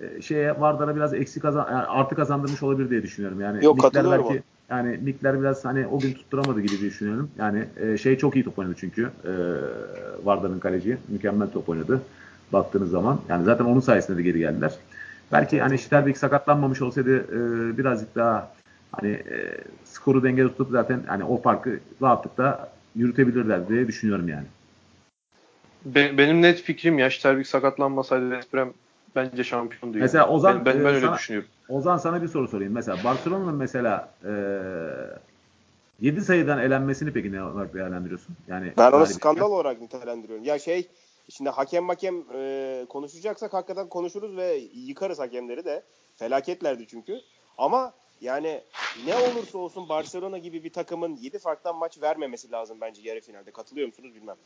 [0.01, 3.41] e, şeye Vardar'a biraz eksik kazan yani artı kazandırmış olabilir diye düşünüyorum.
[3.41, 7.31] Yani Yok, Nickler katılıyorum belki yani Nickler biraz hani o gün tutturamadı gibi düşünüyorum.
[7.39, 9.03] Yani e, şey çok iyi top oynadı çünkü.
[9.03, 9.33] E,
[10.25, 12.03] Vardar'ın kaleci mükemmel top oynadı.
[12.53, 14.73] Baktığınız zaman yani zaten onun sayesinde de geri geldiler.
[15.33, 18.53] Belki hani Sterbeck sakatlanmamış olsaydı e, birazcık daha
[18.93, 24.47] hani e, skoru dengede tutup zaten hani o farkı rahatlıkla yürütebilirler diye düşünüyorum yani.
[25.85, 28.75] Be- benim net fikrim ya Sterbeck sakatlanmasaydı West Brom
[29.17, 29.97] bence şampiyondu.
[29.99, 30.03] yani.
[30.03, 31.49] Mesela Ozan, ben, ben, ben e, öyle sana- düşünüyorum.
[31.69, 32.73] Ozan sana bir soru sorayım.
[32.73, 34.33] Mesela Barcelona'nın mesela e,
[36.01, 38.37] 7 sayıdan elenmesini peki ne olarak değerlendiriyorsun?
[38.49, 40.45] Yani Ben onu skandal olarak nitelendiriyorum.
[40.45, 40.89] Ya şey
[41.29, 45.83] şimdi hakem hakem e, konuşacaksak hakikaten konuşuruz ve yıkarız hakemleri de.
[46.17, 47.21] Felaketlerdi çünkü.
[47.59, 48.61] Ama yani
[49.07, 53.51] ne olursa olsun Barcelona gibi bir takımın 7 farktan maç vermemesi lazım bence yarı finalde.
[53.51, 54.37] Katılıyor musunuz bilmem.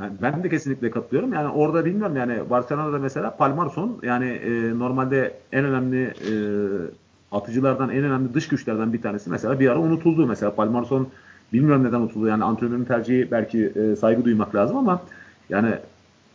[0.00, 1.32] Yani ben de kesinlikle katılıyorum.
[1.32, 6.32] Yani orada bilmiyorum yani Barcelona'da mesela Palmarson yani e, normalde en önemli e,
[7.32, 10.26] atıcılardan en önemli dış güçlerden bir tanesi mesela bir ara unutuldu.
[10.26, 11.08] Mesela Palmarson
[11.52, 12.26] bilmiyorum neden unutuldu.
[12.26, 15.02] Yani antrenörün tercihi belki e, saygı duymak lazım ama
[15.48, 15.74] yani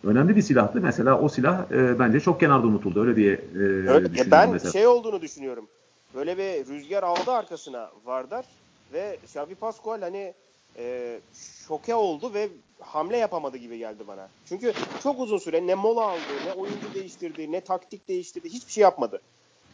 [0.03, 0.81] önemli bir silahtı.
[0.81, 3.01] Mesela o silah e, bence çok kenarda unutuldu.
[3.01, 4.71] Öyle diye e, Öyle, düşünüyorum ben mesela.
[4.71, 5.67] şey olduğunu düşünüyorum.
[6.15, 8.45] Böyle bir rüzgar aldı arkasına Vardar
[8.93, 10.33] ve Xavi Pascual hani
[10.77, 11.19] e,
[11.67, 12.49] şoke oldu ve
[12.85, 14.29] hamle yapamadı gibi geldi bana.
[14.45, 18.81] Çünkü çok uzun süre ne mola aldı, ne oyuncu değiştirdi, ne taktik değiştirdi, hiçbir şey
[18.81, 19.21] yapmadı.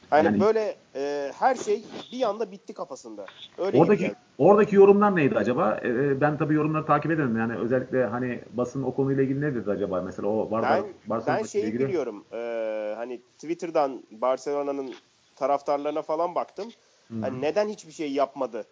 [0.10, 3.26] Hani Yani- böyle e, her şey bir anda bitti kafasında.
[3.58, 4.16] Öyle gibi Oradaki geldi.
[4.38, 5.80] oradaki yorumlar neydi acaba?
[5.84, 7.38] Ee, ben tabii yorumları takip edemedim.
[7.38, 10.02] Yani özellikle hani basın o konuyla ilgili ne dedi acaba?
[10.02, 11.88] Mesela o Barbar, Ben, Barcelona ben şeyi ilgili.
[11.88, 12.26] biliyorum.
[12.34, 14.94] e, hani Twitter'dan Barcelona'nın
[15.36, 16.70] taraftarlarına falan baktım.
[17.22, 18.66] Hani neden hiçbir şey yapmadı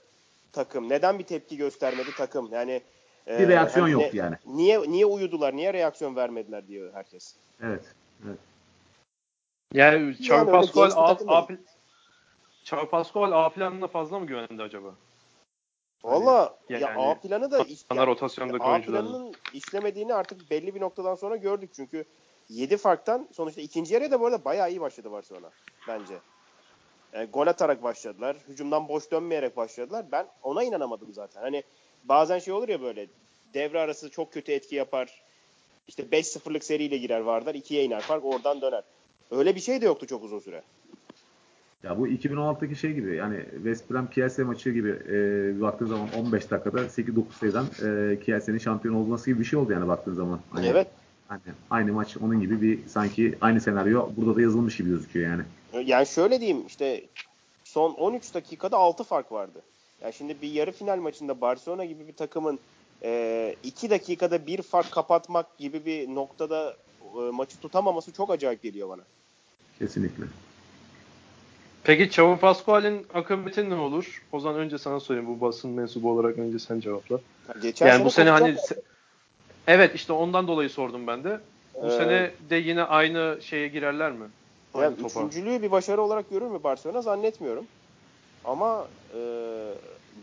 [0.53, 0.89] takım?
[0.89, 2.49] Neden bir tepki göstermedi takım?
[2.51, 2.81] Yani
[3.27, 4.35] e, Bir reaksiyon hani yoktu ne- yani.
[4.45, 5.55] Niye niye uyudular?
[5.55, 7.35] Niye reaksiyon vermediler diyor herkes.
[7.61, 7.83] Evet.
[8.27, 8.39] evet.
[9.73, 11.47] Yani Xavi öyle Pascual A, A.
[12.63, 14.95] Xavi Pascual A planına fazla mı güvendi acaba?
[16.03, 20.75] Valla ya yani A planı da iş, ana ya- rotasyondaki A planının işlemediğini artık belli
[20.75, 21.69] bir noktadan sonra gördük.
[21.73, 22.05] Çünkü
[22.49, 25.49] 7 farktan sonuçta ikinci yarıya da bu arada bayağı iyi başladı Barcelona
[25.87, 26.13] bence.
[27.13, 28.37] Yani gol atarak başladılar.
[28.47, 30.05] Hücumdan boş dönmeyerek başladılar.
[30.11, 31.41] Ben ona inanamadım zaten.
[31.41, 31.63] Hani
[32.09, 33.07] bazen şey olur ya böyle
[33.53, 35.21] devre arası çok kötü etki yapar.
[35.87, 37.55] İşte 5-0'lık seriyle girer Vardar.
[37.55, 38.83] 2'ye iner fark oradan döner.
[39.31, 40.61] Öyle bir şey de yoktu çok uzun süre.
[41.83, 46.51] Ya bu 2016'daki şey gibi yani West Brom Kielse maçı gibi e, baktığın zaman 15
[46.51, 50.39] dakikada 8-9 sayıdan e, Kielse'nin şampiyon olması gibi bir şey oldu yani baktığın zaman.
[50.51, 50.87] Hani, Evet.
[51.27, 55.43] Hani aynı maç onun gibi bir sanki aynı senaryo burada da yazılmış gibi gözüküyor yani.
[55.85, 57.05] Yani şöyle diyeyim işte
[57.63, 59.61] son 13 dakikada 6 fark vardı.
[60.01, 62.59] Yani şimdi bir yarı final maçında Barcelona gibi bir takımın
[63.63, 66.75] 2 dakikada bir fark kapatmak gibi bir noktada
[67.15, 69.01] e, maçı tutamaması çok acayip geliyor bana.
[69.79, 70.23] Kesinlikle.
[71.83, 74.23] Peki Çavu Pascual'in akıbeti ne olur?
[74.31, 77.19] O zaman önce sana sorayım bu basın mensubu olarak önce sen cevapla.
[77.61, 78.79] Geçen yani bu sene hani se-
[79.67, 81.39] evet işte ondan dolayı sordum ben de.
[81.81, 84.25] Bu Ee, sene de yine aynı şeye girerler mi?
[84.73, 85.19] Aynı yani topa.
[85.19, 87.65] üçüncülüğü bir başarı olarak görür mü Barcelona zannetmiyorum.
[88.45, 89.17] Ama e,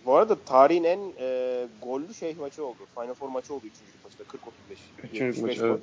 [0.07, 2.79] bu arada tarihin en e, gollü şey maçı oldu.
[2.95, 5.05] Final Four maçı oldu üçüncülük maçta 40-35.
[5.05, 5.81] Üçüncü 75 maç, evet.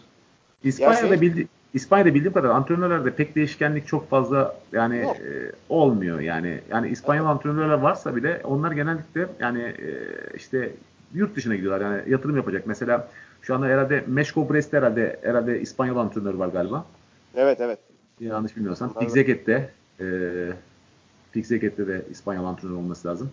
[0.64, 5.18] İspanya'da Ya şey- bildi İspanya'da bildiğim kadar antrenörlerde pek değişkenlik çok fazla yani Yok.
[5.20, 6.62] e, olmuyor yani.
[6.70, 9.88] Yani İspanyol antrenörler varsa bile onlar genellikle yani e,
[10.36, 10.72] işte
[11.14, 12.68] yurt dışına gidiyorlar yani yatırım yapacak.
[12.68, 13.10] Mesela
[13.42, 16.86] şu anda herhalde Meşko Brest herhalde herhalde İspanyol antrenör var galiba.
[17.36, 17.80] Evet evet.
[18.20, 18.92] Yanlış bilmiyorsam.
[18.94, 19.02] Evet.
[19.02, 20.06] Pixeket'te e,
[21.32, 23.32] Pixeket'te de İspanyol antrenör olması lazım.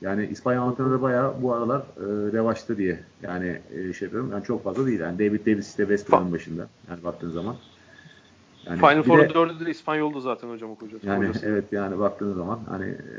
[0.00, 4.30] Yani İspanyol antrenörü bayağı bu aralar e, revaçta diye yani e, şey yapıyorum.
[4.32, 5.00] Yani çok fazla değil.
[5.00, 6.68] Yani David Davis işte West Brom'un başında.
[6.90, 7.56] Yani baktığın zaman.
[8.66, 11.06] Yani Final Four'un dördü de İspanyoldu zaten hocam hocası.
[11.06, 11.46] yani hocası.
[11.46, 13.12] evet yani baktığın zaman hani e,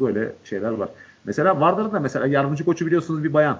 [0.00, 0.88] böyle şeyler var.
[1.24, 3.58] Mesela Vardar'ın da mesela yardımcı koçu biliyorsunuz bir bayan.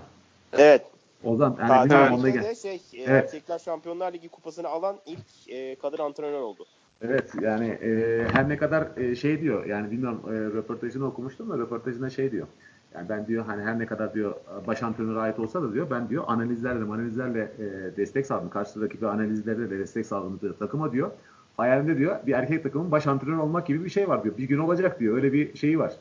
[0.52, 0.86] Evet.
[1.24, 2.42] Ozan yani Ta- bilmiyorum tarihte onda gel.
[2.42, 3.24] de şey, e, Evet.
[3.24, 6.66] Erkekler Şampiyonlar Ligi kupasını alan ilk e, kadın antrenör oldu.
[7.02, 11.58] Evet yani e, her ne kadar e, şey diyor yani bilmiyorum e, röportajını okumuştum da
[11.58, 12.46] röportajında şey diyor.
[12.94, 14.34] Yani ben diyor hani her ne kadar diyor
[14.66, 18.50] baş antrenöre ait olsa da diyor ben diyor analizlerle analizlerle e, destek sağladım.
[18.50, 20.54] Karşı rakibi analizlerle de destek sağladım diyor.
[20.58, 21.10] Takıma diyor
[21.56, 24.38] hayalimde diyor bir erkek takımın baş antrenör olmak gibi bir şey var diyor.
[24.38, 25.16] Bir gün olacak diyor.
[25.16, 25.92] Öyle bir şeyi var.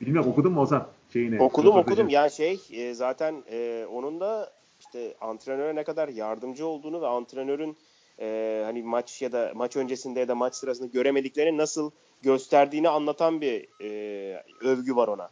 [0.00, 1.40] Bilmiyorum okudun mu Ozan şeyini?
[1.42, 1.92] Okudum röportajını?
[1.92, 2.08] okudum.
[2.08, 7.76] Yani şey e, zaten e, onun da işte antrenöre ne kadar yardımcı olduğunu ve antrenörün
[8.20, 11.90] e, hani maç ya da maç öncesinde ya da maç sırasında göremediklerini nasıl
[12.22, 15.28] gösterdiğini anlatan bir e, övgü var ona.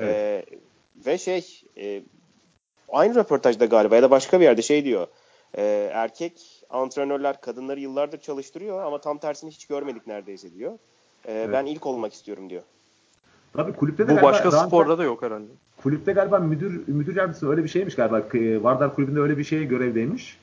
[0.00, 0.44] E,
[1.06, 2.02] ve şey e,
[2.88, 5.06] aynı röportajda galiba ya da başka bir yerde şey diyor.
[5.58, 6.32] E, erkek
[6.70, 10.78] antrenörler kadınları yıllardır çalıştırıyor ama tam tersini hiç görmedik neredeyse diyor.
[11.28, 12.62] E, Ben ilk olmak istiyorum diyor.
[13.52, 15.46] Tabii kulüpte de Bu galiba başka daha önce- sporda da yok herhalde.
[15.82, 18.22] kulüpte galiba müdür müdür yardımcısı öyle bir şeymiş galiba.
[18.64, 20.38] Vardar kulübünde öyle bir şeye görevdeymiş.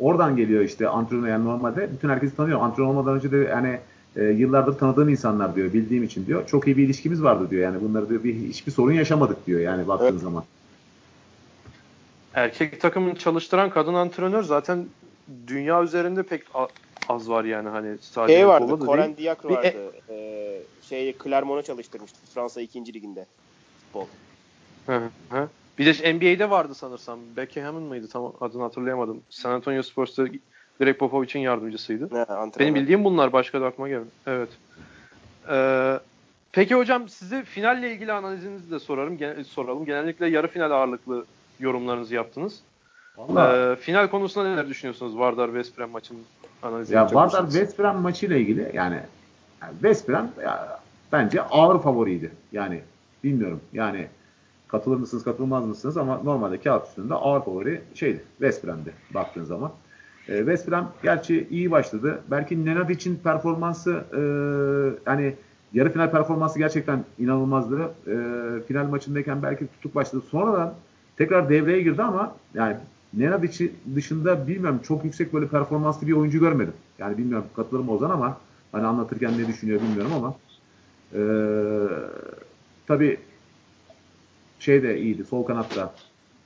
[0.00, 2.60] Oradan geliyor işte antrenör yani normalde bütün herkesi tanıyor.
[2.60, 3.80] Antrenör olmadan önce de yani
[4.16, 6.46] e, yıllardır tanıdığım insanlar diyor, bildiğim için diyor.
[6.46, 7.62] Çok iyi bir ilişkimiz vardı diyor.
[7.62, 10.20] Yani bunları diyor bir hiçbir sorun yaşamadık diyor yani baktığın Evet.
[10.20, 10.44] zaman.
[12.34, 14.86] Erkek takımını çalıştıran kadın antrenör zaten
[15.46, 16.68] dünya üzerinde pek a-
[17.08, 19.16] az var yani hani sadece Şey vardı, Koren değil.
[19.26, 19.92] Diak Bir e- vardı.
[20.08, 22.94] Ee, şey Clermont'u çalıştırmıştı Fransa 2.
[22.94, 23.26] liginde
[23.80, 24.06] futbol.
[24.86, 25.48] Hı hı.
[25.78, 27.18] Bir de NBA'de vardı sanırsam.
[27.36, 28.08] Beckham'ın mıydı?
[28.08, 29.20] Tam adını hatırlayamadım.
[29.30, 30.24] San Antonio Spurs'ta
[30.80, 32.08] Greg Popovich'in yardımcısıydı.
[32.14, 32.58] Ne, antrenör.
[32.58, 33.32] Benim bildiğim bunlar.
[33.32, 34.08] Başka da aklıma gelmedi.
[34.26, 34.48] Evet.
[35.50, 35.98] Ee,
[36.52, 39.18] peki hocam size finalle ilgili analizinizi de sorarım.
[39.18, 39.84] Gen- soralım.
[39.84, 41.24] Genellikle yarı final ağırlıklı
[41.60, 42.60] yorumlarınızı yaptınız.
[43.16, 45.18] Vallahi Ee, final konusunda neler düşünüyorsunuz?
[45.18, 46.22] Vardar West Brom maçının
[46.62, 47.44] analizi ya Vardar.
[47.50, 48.98] West Brom maçıyla ilgili yani,
[49.62, 50.80] yani West Brom ya,
[51.12, 52.30] bence ağır favoriydi.
[52.52, 52.80] Yani
[53.24, 53.60] bilmiyorum.
[53.72, 54.06] Yani
[54.68, 58.22] katılır mısınız katılmaz mısınız ama normalde kağıt üstünde ağır favori şeydi.
[58.38, 59.72] West Brom'di baktığın zaman.
[60.28, 62.20] E, West Brom gerçi iyi başladı.
[62.30, 64.20] Belki Nenad için performansı e,
[65.10, 65.34] hani
[65.72, 67.80] yarı final performansı gerçekten inanılmazdı.
[68.06, 68.16] E,
[68.66, 70.22] final maçındayken belki tutuk başladı.
[70.30, 70.74] Sonradan
[71.16, 72.76] tekrar devreye girdi ama yani
[73.14, 76.72] Nenad içi dışında bilmiyorum çok yüksek böyle performanslı bir oyuncu görmedim.
[76.98, 78.36] Yani bilmiyorum katılır mı Ozan ama
[78.72, 80.34] hani anlatırken ne düşünüyor bilmiyorum ama
[81.14, 81.22] e,
[82.86, 83.18] tabii
[84.58, 85.24] şey de iyiydi.
[85.24, 85.94] Sol kanatta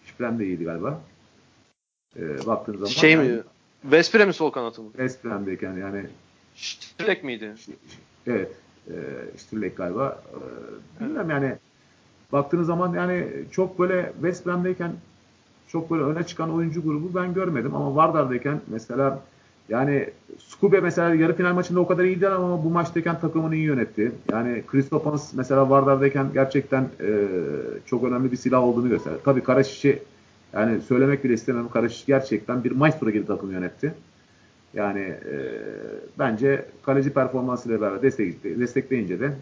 [0.07, 1.01] Şifrem de iyiydi galiba.
[2.17, 3.43] E, baktığın zaman Şey yani, mi?
[3.83, 4.89] West Brom'in sol kanatı mı?
[4.93, 6.07] West Brom'deyken yani
[6.55, 7.55] Ştirlek miydi?
[8.27, 8.53] evet
[8.89, 8.95] e,
[9.37, 10.23] Stirlek galiba.
[11.01, 11.57] E, bilmiyorum yani
[12.33, 14.93] baktığınız zaman yani çok böyle West Brom'deyken
[15.69, 19.23] çok böyle öne çıkan oyuncu grubu ben görmedim ama Vardar'dayken mesela
[19.69, 24.13] yani Skube mesela yarı final maçında o kadar iyiydi ama bu maçtayken takımını iyi yönetti.
[24.31, 27.09] Yani Kristopans mesela Vardar'dayken gerçekten e,
[27.87, 29.19] çok önemli bir silah olduğunu gösterdi.
[29.25, 30.03] Tabii Karaşiş'i
[30.53, 31.69] yani söylemek bile istemem.
[31.69, 33.95] Karaşiş gerçekten bir maestro gibi takım yönetti.
[34.75, 35.35] Yani e,
[36.19, 39.33] bence kaleci performansıyla beraber destek, destekleyince de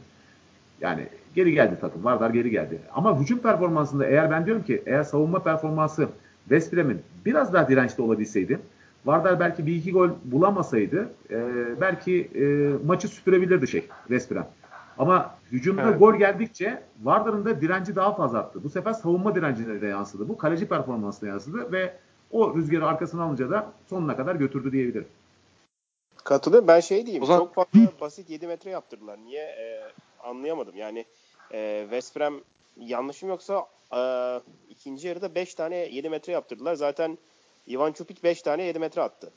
[0.81, 2.05] yani geri geldi takım.
[2.05, 2.79] Vardar geri geldi.
[2.95, 6.09] Ama hücum performansında eğer ben diyorum ki eğer savunma performansı
[6.49, 8.59] West Bram'in biraz daha dirençli olabilseydi
[9.05, 11.37] Vardar belki bir iki gol bulamasaydı e,
[11.81, 12.45] belki e,
[12.87, 14.47] maçı süpürebilirdi şey West Bram.
[14.99, 15.99] Ama hücumda Evet.
[15.99, 18.65] gol geldikçe Vardar'ın da direnci daha fazla arttı.
[18.65, 20.29] Bu sefer savunma direncine de yansıdı.
[20.29, 21.95] Bu kaleci performansına yansıdı ve
[22.31, 25.07] o rüzgarı arkasına alınca da sonuna kadar götürdü diyebilirim.
[26.25, 26.69] Katılıyorum.
[26.69, 27.25] Ben şey diyeyim.
[27.27, 29.19] Zaman- Çok fazla basit 7 metre yaptırdılar.
[29.19, 29.43] Niye?
[29.43, 29.81] Ee,
[30.23, 30.77] anlayamadım.
[30.77, 31.05] Yani
[31.53, 32.35] e, West Bram
[32.77, 34.01] yanlışım yoksa e,
[34.69, 36.75] ikinci yarıda 5 tane 7 metre yaptırdılar.
[36.75, 37.19] Zaten
[37.69, 39.33] Ivan Çupic 5 tane 7 metre attı.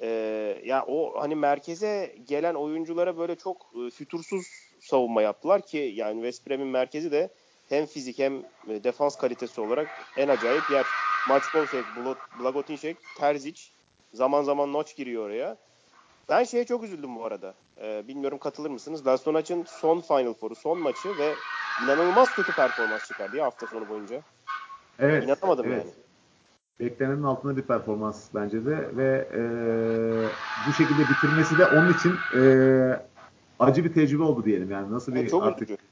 [0.00, 4.46] Ee, ya o hani merkeze gelen oyunculara böyle çok e, fütursuz
[4.80, 7.30] savunma yaptılar ki yani West Bram'in merkezi de
[7.68, 8.36] hem fizik hem
[8.68, 10.86] e, defans kalitesi olarak en acayip yer.
[11.28, 11.84] Maçkovsek,
[12.40, 13.62] Blagotinšek, Terzic,
[14.12, 15.56] zaman zaman Noç giriyor oraya.
[16.28, 17.54] Ben şeye çok üzüldüm bu arada.
[17.80, 19.06] Ee, bilmiyorum katılır mısınız?
[19.06, 21.34] Lastonac'ın son Final Four'u, son maçı ve
[21.84, 24.22] inanılmaz kötü performans çıkardı ya hafta sonu boyunca.
[24.98, 25.24] Evet.
[25.24, 25.84] İnanamadım evet.
[25.84, 26.07] yani.
[26.80, 29.42] Beklenenin altında bir performans bence de ve e,
[30.66, 32.40] bu şekilde bitirmesi de onun için e,
[33.58, 34.70] acı bir tecrübe oldu diyelim.
[34.70, 35.82] Yani nasıl bir Yani çok artık üzücü.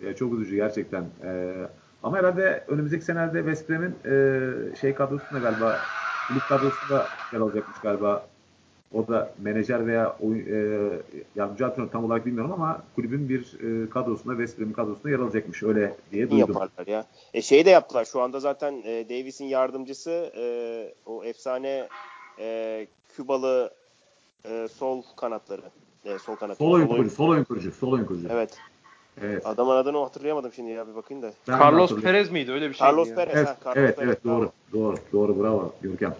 [0.00, 1.04] e, çok üzücü gerçekten.
[1.24, 1.54] E,
[2.02, 5.90] ama herhalde önümüzdeki senelerde West Bram'in e, şey kadrosunda galiba
[6.28, 8.29] kulüp kadrosunda yer alacakmış galiba.
[8.94, 10.88] O da menajer veya oyun, e,
[11.36, 15.62] yardımcı antrenör tam olarak bilmiyorum ama kulübün bir e, kadrosunda West Bram'in kadrosunda yer alacakmış
[15.62, 16.38] öyle diye İyi duydum.
[16.38, 17.04] yaparlar ya.
[17.34, 18.04] E şey de yaptılar.
[18.04, 20.44] Şu anda zaten e, Davis'in yardımcısı e,
[21.06, 21.88] o efsane
[22.38, 23.70] e, Kübalı
[24.44, 25.62] e, sol kanatları.
[26.04, 26.58] E, sol kanat.
[26.58, 28.28] Sol oyun Sol kurucu, sol oyun kurucu, sol oyun kurucu.
[28.30, 28.58] Evet.
[29.22, 29.46] Evet.
[29.46, 31.32] Adamın adını hatırlayamadım şimdi ya bir bakayım da.
[31.48, 32.00] Ben Carlos.
[32.00, 32.52] Perez miydi?
[32.52, 32.86] Öyle bir şey.
[32.86, 33.34] Carlos Perez.
[33.36, 34.08] Evet, ha, Carlos evet, Perez.
[34.08, 36.14] evet doğru, doğru, doğru, bravo Görkem.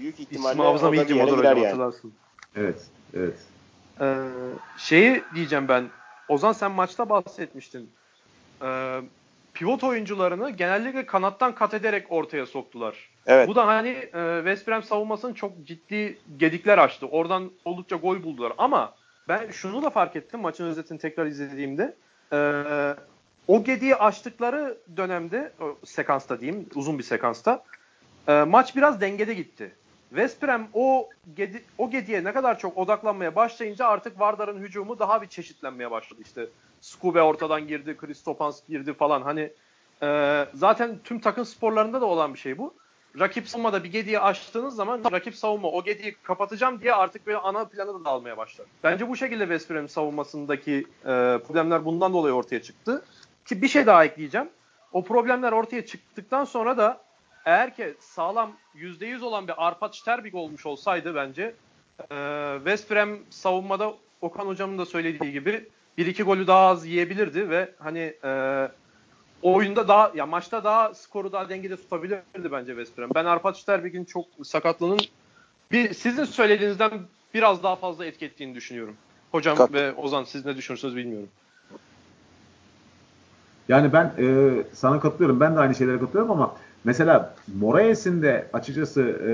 [0.00, 1.66] Büyük ihtimalle hafızam o da iyi ki bir yere motor gider yani.
[1.66, 2.12] hatırlarsın.
[2.56, 3.36] Evet, evet.
[4.00, 4.16] Ee,
[4.78, 5.88] şeyi diyeceğim ben.
[6.28, 7.90] Ozan sen maçta bahsetmiştin.
[8.62, 9.00] Ee,
[9.54, 13.10] pivot oyuncularını genellikle kanattan kat ederek ortaya soktular.
[13.26, 13.48] Evet.
[13.48, 17.06] Bu da hani e, West Bram savunmasının çok ciddi gedikler açtı.
[17.06, 18.52] Oradan oldukça gol buldular.
[18.58, 18.94] Ama
[19.28, 21.94] ben şunu da fark ettim maçın özetini tekrar izlediğimde.
[22.32, 22.94] Ee,
[23.48, 27.64] o gediği açtıkları dönemde, o sekansta diyeyim, uzun bir sekansta
[28.28, 29.72] e, maç biraz dengede gitti.
[30.08, 35.22] West Bram o gedi, o gediye ne kadar çok odaklanmaya başlayınca artık Vardar'ın hücumu daha
[35.22, 36.20] bir çeşitlenmeye başladı.
[36.24, 36.46] İşte
[36.80, 39.22] Skube ortadan girdi, Kristopans girdi falan.
[39.22, 39.50] Hani
[40.02, 42.74] e, zaten tüm takım sporlarında da olan bir şey bu.
[43.20, 47.64] Rakip savunmada bir gediye açtığınız zaman rakip savunma o gediyi kapatacağım diye artık böyle ana
[47.64, 48.68] plana da dalmaya başladı.
[48.84, 51.12] Bence bu şekilde West Bram savunmasındaki e,
[51.48, 53.04] problemler bundan dolayı ortaya çıktı.
[53.44, 54.48] Ki bir şey daha ekleyeceğim.
[54.92, 57.07] O problemler ortaya çıktıktan sonra da
[57.48, 61.54] eğer ki sağlam %100 olan bir Arpat Sterbik olmuş olsaydı bence
[62.10, 67.50] e, West Bram savunmada Okan hocamın da söylediği gibi bir iki golü daha az yiyebilirdi
[67.50, 68.68] ve hani e,
[69.42, 73.10] oyunda daha ya maçta daha skoru daha dengede tutabilirdi bence West Bram.
[73.14, 75.00] Ben Arpat Sterbik'in çok sakatlığının
[75.72, 76.90] bir sizin söylediğinizden
[77.34, 78.96] biraz daha fazla etki ettiğini düşünüyorum.
[79.32, 81.28] Hocam Kat- ve Ozan siz ne düşünürsünüz bilmiyorum.
[83.68, 85.40] Yani ben e, sana katılıyorum.
[85.40, 89.26] Ben de aynı şeylere katılıyorum ama mesela Moraes'in de açıkçası e,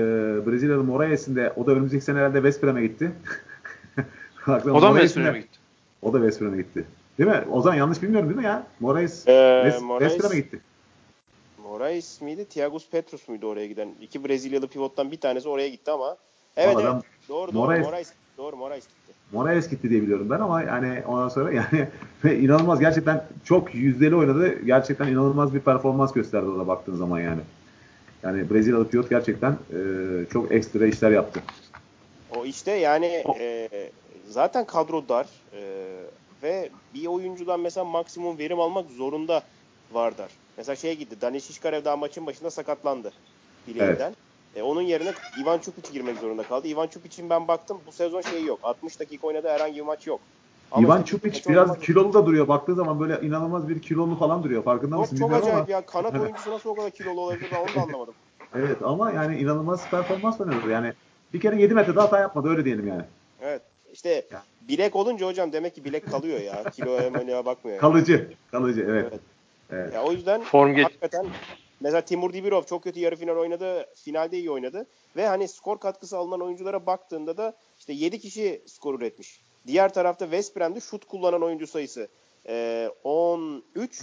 [0.51, 3.11] Brezilyalı Moraes'in de o da önümüzdeki sene herhalde West Bram'e gitti.
[4.47, 5.59] O da West Bram'e gitti?
[6.01, 6.85] O da West Bram'e gitti.
[7.17, 7.43] Değil mi?
[7.51, 8.67] Ozan yanlış bilmiyorum değil mi ya?
[8.79, 10.59] Moraes, Ee, West, Moraes- West Bram'e gitti.
[11.63, 12.45] Moraes miydi?
[12.45, 13.89] Thiagos Petrus muydu oraya giden?
[14.01, 16.17] İki Brezilyalı pivottan bir tanesi oraya gitti ama.
[16.57, 17.03] Evet Vallahi evet.
[17.29, 17.57] Doğru doğru.
[17.71, 18.13] Moraes- Moraes.
[18.37, 19.13] Doğru Moraes gitti.
[19.31, 21.87] Moraes gitti diye biliyorum ben ama yani ondan sonra yani
[22.43, 24.59] inanılmaz gerçekten çok yüzdeli oynadı.
[24.65, 27.41] Gerçekten inanılmaz bir performans gösterdi o da baktığın zaman yani.
[28.23, 29.79] Yani Brezilyalı pivot gerçekten e,
[30.33, 31.43] çok ekstra işler yaptı.
[32.35, 33.69] O işte yani e,
[34.27, 35.61] zaten kadro dar e,
[36.43, 39.43] ve bir oyuncudan mesela maksimum verim almak zorunda
[39.91, 40.29] Vardar.
[40.57, 41.21] Mesela şeye gitti.
[41.21, 43.11] Dani Şişkarev daha maçın başında sakatlandı
[43.67, 44.15] bileğinden.
[44.55, 46.67] E, onun yerine Ivan Çupic girmek zorunda kaldı.
[46.67, 48.59] Ivan Çupic'in ben baktım bu sezon şeyi yok.
[48.63, 50.19] 60 dakika oynadığı herhangi bir maç yok.
[50.71, 52.47] Ama Ivan Çupic biraz kilolu da duruyor.
[52.47, 54.63] Baktığı zaman böyle inanılmaz bir kilolu falan duruyor.
[54.63, 55.65] Farkında mısın çok acayip ama.
[55.69, 55.85] ya.
[55.85, 58.13] Kanat oyuncusu nasıl o kadar kilolu olabilir ben onu da anlamadım.
[58.55, 60.69] Evet ama yani inanılmaz performans oynadı.
[60.69, 60.93] Yani
[61.33, 63.03] bir kere 7 metrede hata yapmadı öyle diyelim yani.
[63.41, 63.61] Evet.
[63.93, 64.43] İşte Ya.
[64.61, 66.63] bilek olunca hocam demek ki bilek kalıyor ya.
[66.63, 67.75] Kiloya mölya bakmıyor.
[67.75, 67.81] yani.
[67.81, 68.29] Kalıcı.
[68.51, 69.05] Kalıcı evet.
[69.11, 69.19] Evet.
[69.71, 69.93] evet.
[69.93, 71.25] Ya o yüzden Form geç- hakikaten
[71.79, 73.85] mesela Timur Dibirov çok kötü yarı final oynadı.
[73.95, 74.87] Finalde iyi oynadı.
[75.15, 79.41] Ve hani skor katkısı alınan oyunculara baktığında da işte 7 kişi skor üretmiş.
[79.67, 80.57] Diğer tarafta West
[80.89, 82.07] şut kullanan oyuncu sayısı
[82.47, 84.01] e, 13.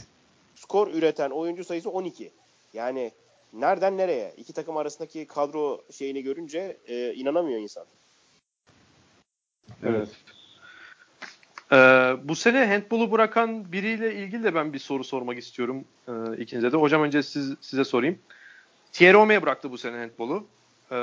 [0.55, 2.33] Skor üreten oyuncu sayısı 12.
[2.73, 3.13] Yani
[3.53, 4.35] nereden nereye?
[4.37, 7.87] İki takım arasındaki kadro şeyini görünce e, inanamıyor insan.
[9.83, 10.09] Evet.
[11.73, 11.77] Ee,
[12.25, 16.77] bu sene handball'u bırakan biriyle ilgili de ben bir soru sormak istiyorum e, ikinize de.
[16.77, 18.19] Hocam önce siz, size sorayım.
[18.93, 20.47] Thierry Ome'ye bıraktı bu sene handball'u.
[20.91, 20.97] Ee,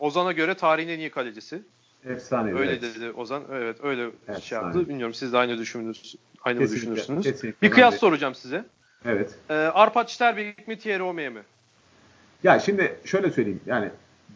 [0.00, 1.62] Ozan'a göre tarihin en iyi kalecisi.
[2.04, 2.54] Efsane.
[2.54, 2.82] Öyle evet.
[2.82, 3.42] dedi Ozan.
[3.52, 4.88] Evet öyle Evet, şey yaptı.
[4.88, 6.16] Bilmiyorum siz de aynı düşünürsünüz.
[6.44, 7.22] Aynı Kesinlikle, düşünürsünüz.
[7.22, 7.66] kesinlikle.
[7.66, 8.64] Bir kıyas soracağım size.
[9.04, 9.34] Evet.
[9.50, 11.40] Ee, Arpad Sterbik mi Thierry Ome'ye mi?
[12.44, 13.60] Ya şimdi şöyle söyleyeyim.
[13.66, 13.90] Yani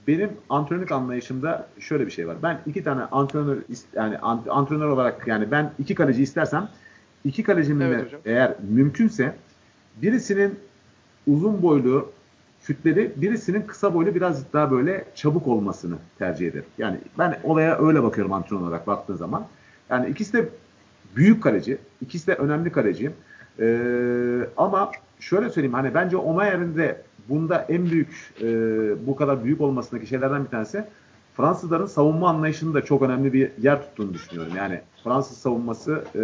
[0.06, 2.36] benim antrenörlük anlayışımda şöyle bir şey var.
[2.42, 3.56] Ben iki tane antrenör
[3.94, 6.68] yani ant- antrenör olarak yani ben iki kaleci istersem
[7.24, 8.20] iki kalecimin Evet de hocam.
[8.24, 9.34] eğer mümkünse
[10.02, 10.58] birisinin
[11.26, 12.10] uzun boylu
[12.64, 16.64] kütleli, birisinin kısa boylu biraz daha böyle çabuk olmasını tercih ederim.
[16.78, 19.46] Yani ben olaya öyle bakıyorum antrenör olarak baktığın zaman.
[19.90, 20.48] Yani ikisi de
[21.16, 23.10] büyük kaleci, ikisi de önemli kaleci.
[23.60, 24.90] Ee, ama
[25.20, 28.46] şöyle söyleyeyim hani bence Omayer'in de bunda en büyük e,
[29.06, 30.84] bu kadar büyük olmasındaki şeylerden bir tanesi
[31.36, 34.52] Fransızların savunma anlayışının da çok önemli bir yer tuttuğunu düşünüyorum.
[34.56, 36.20] Yani Fransız savunması e,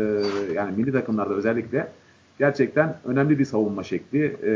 [0.55, 1.89] yani milli takımlarda özellikle
[2.39, 4.25] gerçekten önemli bir savunma şekli.
[4.25, 4.53] E,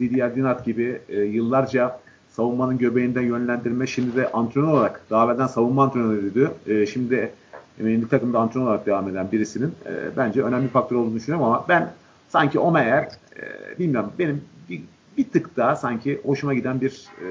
[0.00, 5.84] Didier Dinat gibi e, yıllarca savunmanın göbeğinden yönlendirme şimdi de antrenör olarak daha evvelden savunma
[5.84, 6.50] antrenörüydü.
[6.66, 7.30] E, şimdi de
[7.78, 11.90] milli takımda antrenör olarak devam eden birisinin e, bence önemli faktör olduğunu düşünüyorum ama ben
[12.28, 13.02] sanki Omeyer
[13.36, 14.40] e, bilmiyorum benim
[14.70, 14.82] bir,
[15.16, 17.26] bir tık daha sanki hoşuma giden bir e,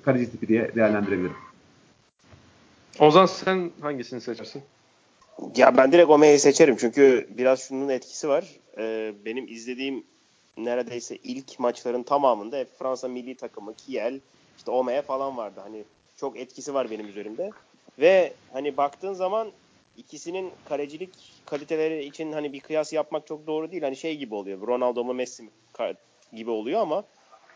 [0.00, 1.36] kaleci tipi diye değerlendirebilirim.
[3.00, 4.62] Ozan sen hangisini seçersin?
[5.56, 8.44] Ya ben direkt Ome'yi seçerim çünkü biraz şunun etkisi var.
[8.78, 10.04] Ee, benim izlediğim
[10.56, 14.20] neredeyse ilk maçların tamamında hep Fransa milli takımı, Kiel,
[14.56, 15.60] işte Ome falan vardı.
[15.62, 15.84] Hani
[16.16, 17.50] çok etkisi var benim üzerimde.
[17.98, 19.52] Ve hani baktığın zaman
[19.96, 23.82] ikisinin kalecilik kaliteleri için hani bir kıyas yapmak çok doğru değil.
[23.82, 24.66] Hani şey gibi oluyor.
[24.66, 25.50] Ronaldo mu Messi mi
[26.36, 27.04] gibi oluyor ama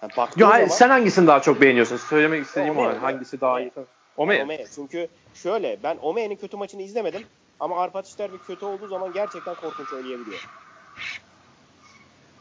[0.00, 1.96] hani baktığın Ya, zaman sen hangisini daha çok beğeniyorsun?
[1.96, 2.80] Söylemek istediğim o.
[2.80, 2.88] Ome'ye.
[2.94, 2.98] yani.
[2.98, 3.72] Hangisi daha iyi?
[4.16, 4.42] Ome.
[4.42, 4.66] Ome'ye.
[4.74, 7.22] Çünkü şöyle ben Ome'nin kötü maçını izlemedim
[7.60, 10.48] ama Arpat İşler bir kötü olduğu zaman gerçekten korkunç oynayabiliyor.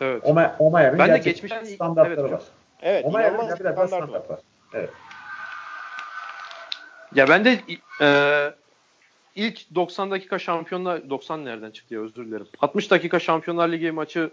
[0.01, 0.21] Evet.
[0.25, 2.31] Ome, Omeyer'in Ben de geçmişten- evet standartları hocam.
[2.39, 2.43] var.
[2.81, 3.88] Evet, de bir daha standart var.
[3.88, 4.39] standart var.
[4.73, 4.89] Evet.
[7.15, 7.59] Ya ben de
[8.01, 8.07] e,
[9.35, 12.47] ilk 90 dakika şampiyonlar 90 nereden çıktı ya özür dilerim.
[12.59, 14.31] 60 dakika Şampiyonlar Ligi maçı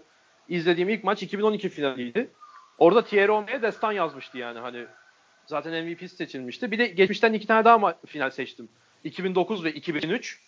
[0.49, 2.29] izlediğim ilk maç 2012 finaliydi.
[2.77, 4.85] Orada Thierry Ome'ye destan yazmıştı yani hani
[5.45, 6.71] zaten MVP seçilmişti.
[6.71, 8.69] Bir de geçmişten iki tane daha final seçtim.
[9.03, 10.39] 2009 ve 2003.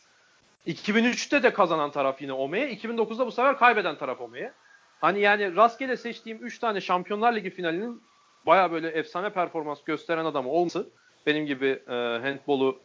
[0.67, 2.73] 2003'te de kazanan taraf yine Ome'ye.
[2.73, 4.53] 2009'da bu sefer kaybeden taraf Ome'ye.
[5.01, 8.01] Hani yani rastgele seçtiğim 3 tane Şampiyonlar Ligi finalinin
[8.45, 10.89] baya böyle efsane performans gösteren adam olması
[11.25, 12.79] benim gibi e, handbolu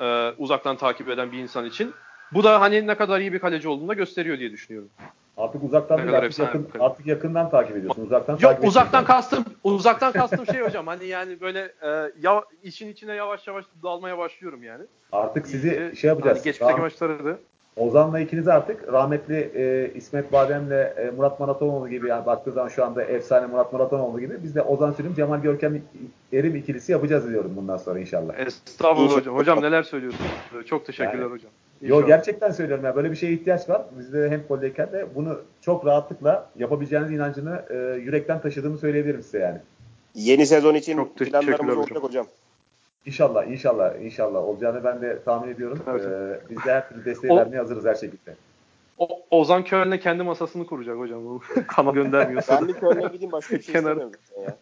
[0.00, 1.94] e, uzaktan takip eden bir insan için.
[2.32, 4.90] Bu da hani ne kadar iyi bir kaleci olduğunu da gösteriyor diye düşünüyorum.
[5.36, 8.06] Artık uzaktan değil, artık, yakın, artık yakından takip ediyorsun.
[8.06, 12.88] Uzaktan Yok takip uzaktan kastım uzaktan kastım şey hocam hani yani böyle e, ya, işin
[12.88, 14.84] içine yavaş yavaş dalmaya başlıyorum yani.
[15.12, 16.38] Artık sizi İyice, şey yapacağız.
[16.38, 17.38] Hani geçmişteki maçları da.
[17.76, 22.84] Ozan'la ikiniz artık rahmetli e, İsmet Badem'le e, Murat Maratonoğlu gibi yani baktığı zaman şu
[22.84, 25.82] anda efsane Murat Maratonoğlu gibi biz de Ozan Sülüm, Cemal Görkem
[26.32, 28.38] Erim ikilisi yapacağız diyorum bundan sonra inşallah.
[28.38, 29.36] Estağfurullah hocam.
[29.36, 30.30] Hocam neler söylüyorsunuz?
[30.66, 31.50] Çok teşekkürler Yani- hocam.
[31.82, 33.82] Yo gerçekten söylüyorum ya böyle bir şeye ihtiyaç var.
[33.98, 39.58] Bizde de handboldeyken de bunu çok rahatlıkla yapabileceğiniz inancını e, yürekten taşıdığımı söyleyebilirim size yani.
[40.14, 42.26] Yeni sezon için Çok planlarımız olacak hocam.
[43.06, 45.78] İnşallah, inşallah, inşallah olacağını ben de tahmin ediyorum.
[45.90, 46.04] Evet.
[46.04, 48.34] Ee, biz de her türlü desteği O- vermeye hazırız her şekilde.
[48.98, 51.40] O, Ozan Köln'le kendi masasını kuracak hocam.
[51.66, 52.58] Kana göndermiyorsa.
[52.60, 54.12] Ben bir Köln'e gideyim başka bir şey Kenar- istemiyorum
[54.46, 54.56] ya.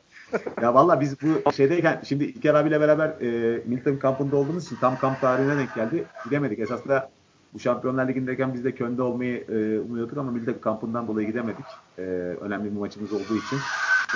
[0.63, 4.99] Ya valla biz bu şeydeyken şimdi İlker abiyle beraber e, Milton kampında olduğumuz için tam
[4.99, 6.05] kamp tarihine denk geldi.
[6.25, 6.59] Gidemedik.
[6.59, 7.11] Esasında
[7.55, 11.67] bu Şampiyonlar Ligi'ndeyken biz de Köln'de olmayı e, umuyorduk ama Milton kampından dolayı gidemedik.
[11.99, 12.03] E,
[12.41, 13.59] önemli bir maçımız olduğu için.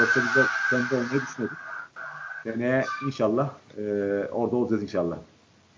[0.01, 1.59] Yoksa biz de Köln'de olmayı düşünüyorduk.
[2.43, 3.83] Seneye inşallah e,
[4.33, 5.17] orada olacağız inşallah.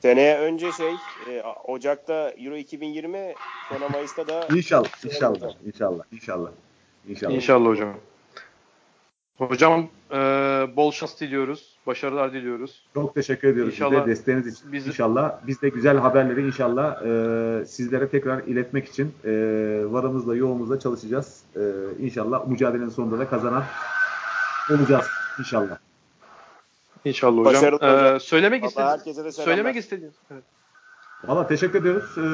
[0.02, 0.92] Seneye önce şey
[1.30, 3.34] e, Ocak'ta Euro 2020
[3.68, 6.50] sonra Mayıs'ta da İnşallah, inşallah, inşallah, inşallah.
[7.08, 7.34] İnşallah.
[7.34, 7.94] İnşallah hocam.
[9.48, 10.16] Hocam e,
[10.76, 11.76] bol şans diliyoruz.
[11.86, 12.84] Başarılar diliyoruz.
[12.94, 14.72] Çok teşekkür ediyoruz İnşallah size desteğiniz için.
[14.72, 19.30] biz- İnşallah biz de güzel haberleri inşallah e, sizlere tekrar iletmek için e,
[19.86, 21.42] varımızla yoğumuzla çalışacağız.
[21.56, 21.60] E,
[22.00, 23.64] inşallah mücadelenin sonunda da kazanan
[24.70, 25.06] olacağız
[25.38, 25.76] inşallah.
[27.04, 27.54] İnşallah hocam.
[27.54, 28.20] Başarılı E, hocam.
[28.20, 30.14] söylemek istediğiniz söylemek istediğiniz.
[30.30, 30.42] Evet.
[31.24, 32.18] Valla teşekkür ediyoruz.
[32.18, 32.26] E,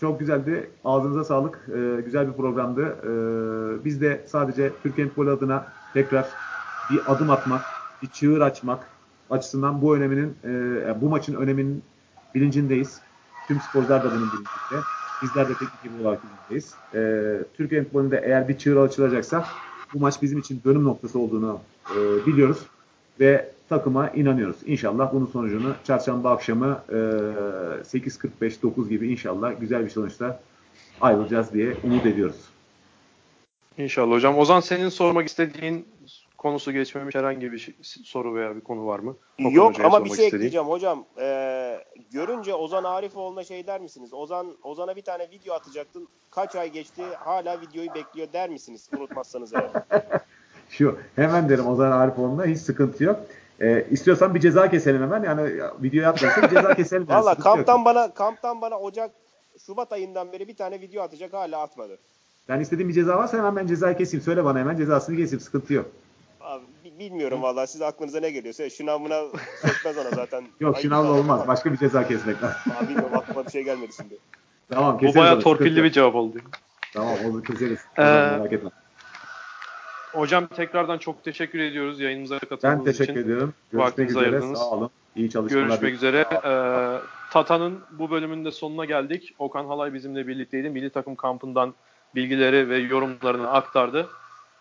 [0.00, 0.70] çok güzeldi.
[0.84, 1.58] Ağzınıza sağlık.
[1.68, 2.82] E, güzel bir programdı.
[3.02, 6.28] E, biz de sadece Türkiye Futbolu adına tekrar
[6.90, 7.62] bir adım atmak,
[8.02, 8.86] bir çığır açmak
[9.30, 11.82] açısından bu öneminin, e, bu maçın öneminin
[12.34, 13.00] bilincindeyiz.
[13.48, 14.86] Tüm sporcular da bunun bilincinde.
[15.22, 16.74] Bizler de teknik ekip olarak bilincindeyiz.
[16.94, 19.44] E, Türkiye futbolunda eğer bir çığır açılacaksa
[19.94, 21.60] bu maç bizim için dönüm noktası olduğunu
[21.90, 22.58] e, biliyoruz.
[23.20, 24.56] Ve takıma inanıyoruz.
[24.66, 30.40] İnşallah bunun sonucunu çarşamba akşamı e, 8.45-9 gibi inşallah güzel bir sonuçta
[31.00, 32.36] ayrılacağız diye umut ediyoruz.
[33.82, 34.38] İnşallah hocam.
[34.38, 35.88] Ozan senin sormak istediğin
[36.38, 37.74] konusu geçmemiş herhangi bir şey-
[38.04, 39.16] soru veya bir konu var mı?
[39.40, 40.34] Okan Yok ama bir şey istediğin.
[40.34, 41.04] ekleyeceğim hocam.
[41.18, 41.78] Ee,
[42.12, 44.14] görünce Ozan Arifoğlu'na şey der misiniz?
[44.14, 46.08] Ozan Ozan'a bir tane video atacaktın.
[46.30, 48.90] Kaç ay geçti hala videoyu bekliyor der misiniz?
[48.98, 49.70] Unutmazsanız eğer.
[50.70, 53.20] Şu hemen derim Ozan Arifoğlu'na hiç sıkıntı yok.
[53.60, 55.22] E, istiyorsan bir ceza keselim hemen.
[55.22, 55.42] Yani
[55.82, 57.08] video yapmıyorsa bir ceza keselim.
[57.08, 57.56] Valla sıkıntı yok.
[57.56, 59.10] kamptan bana kamptan bana Ocak
[59.66, 61.98] Şubat ayından beri bir tane video atacak hala atmadı.
[62.50, 64.24] Yani istediğin bir ceza varsa hemen ben cezayı keseyim.
[64.24, 65.40] Söyle bana hemen cezasını keseyim.
[65.40, 65.86] Sıkıntı yok.
[66.40, 69.22] Abi, bi- bilmiyorum valla siz aklınıza ne geliyorsa şınavına
[69.62, 70.44] sökmez ona zaten.
[70.60, 71.48] Yok Ayıp şınavla olmaz.
[71.48, 72.56] Başka bir ceza kesmek lazım.
[72.78, 74.18] Abi bilmiyorum aklıma bir şey gelmedi şimdi.
[74.70, 75.16] tamam Bu keseriz.
[75.16, 75.84] bayağı onu, sıkıntı torpilli yok.
[75.86, 76.38] bir cevap oldu.
[76.94, 77.78] Tamam onu keseriz.
[77.98, 78.70] Ee, merak etme.
[80.12, 83.22] Hocam tekrardan çok teşekkür ediyoruz yayınımıza Ben katıldığınız teşekkür için.
[83.24, 83.54] ediyorum.
[83.72, 84.30] Görüşmek Vaktinizi üzere.
[84.30, 84.58] ayırdınız.
[84.58, 84.90] Sağ olun.
[85.16, 85.66] İyi çalışmalar.
[85.66, 86.26] Görüşmek üzere.
[86.44, 87.00] Ee,
[87.32, 89.34] Tata'nın bu bölümünün de sonuna geldik.
[89.38, 90.70] Okan Halay bizimle birlikteydi.
[90.70, 91.74] Milli takım kampından
[92.14, 94.08] bilgileri ve yorumlarını aktardı.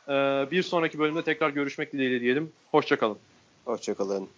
[0.08, 0.12] Ee,
[0.52, 2.52] bir sonraki bölümde tekrar görüşmek dileğiyle diyelim.
[2.72, 3.18] Hoşçakalın.
[3.66, 4.30] Hoşçakalın.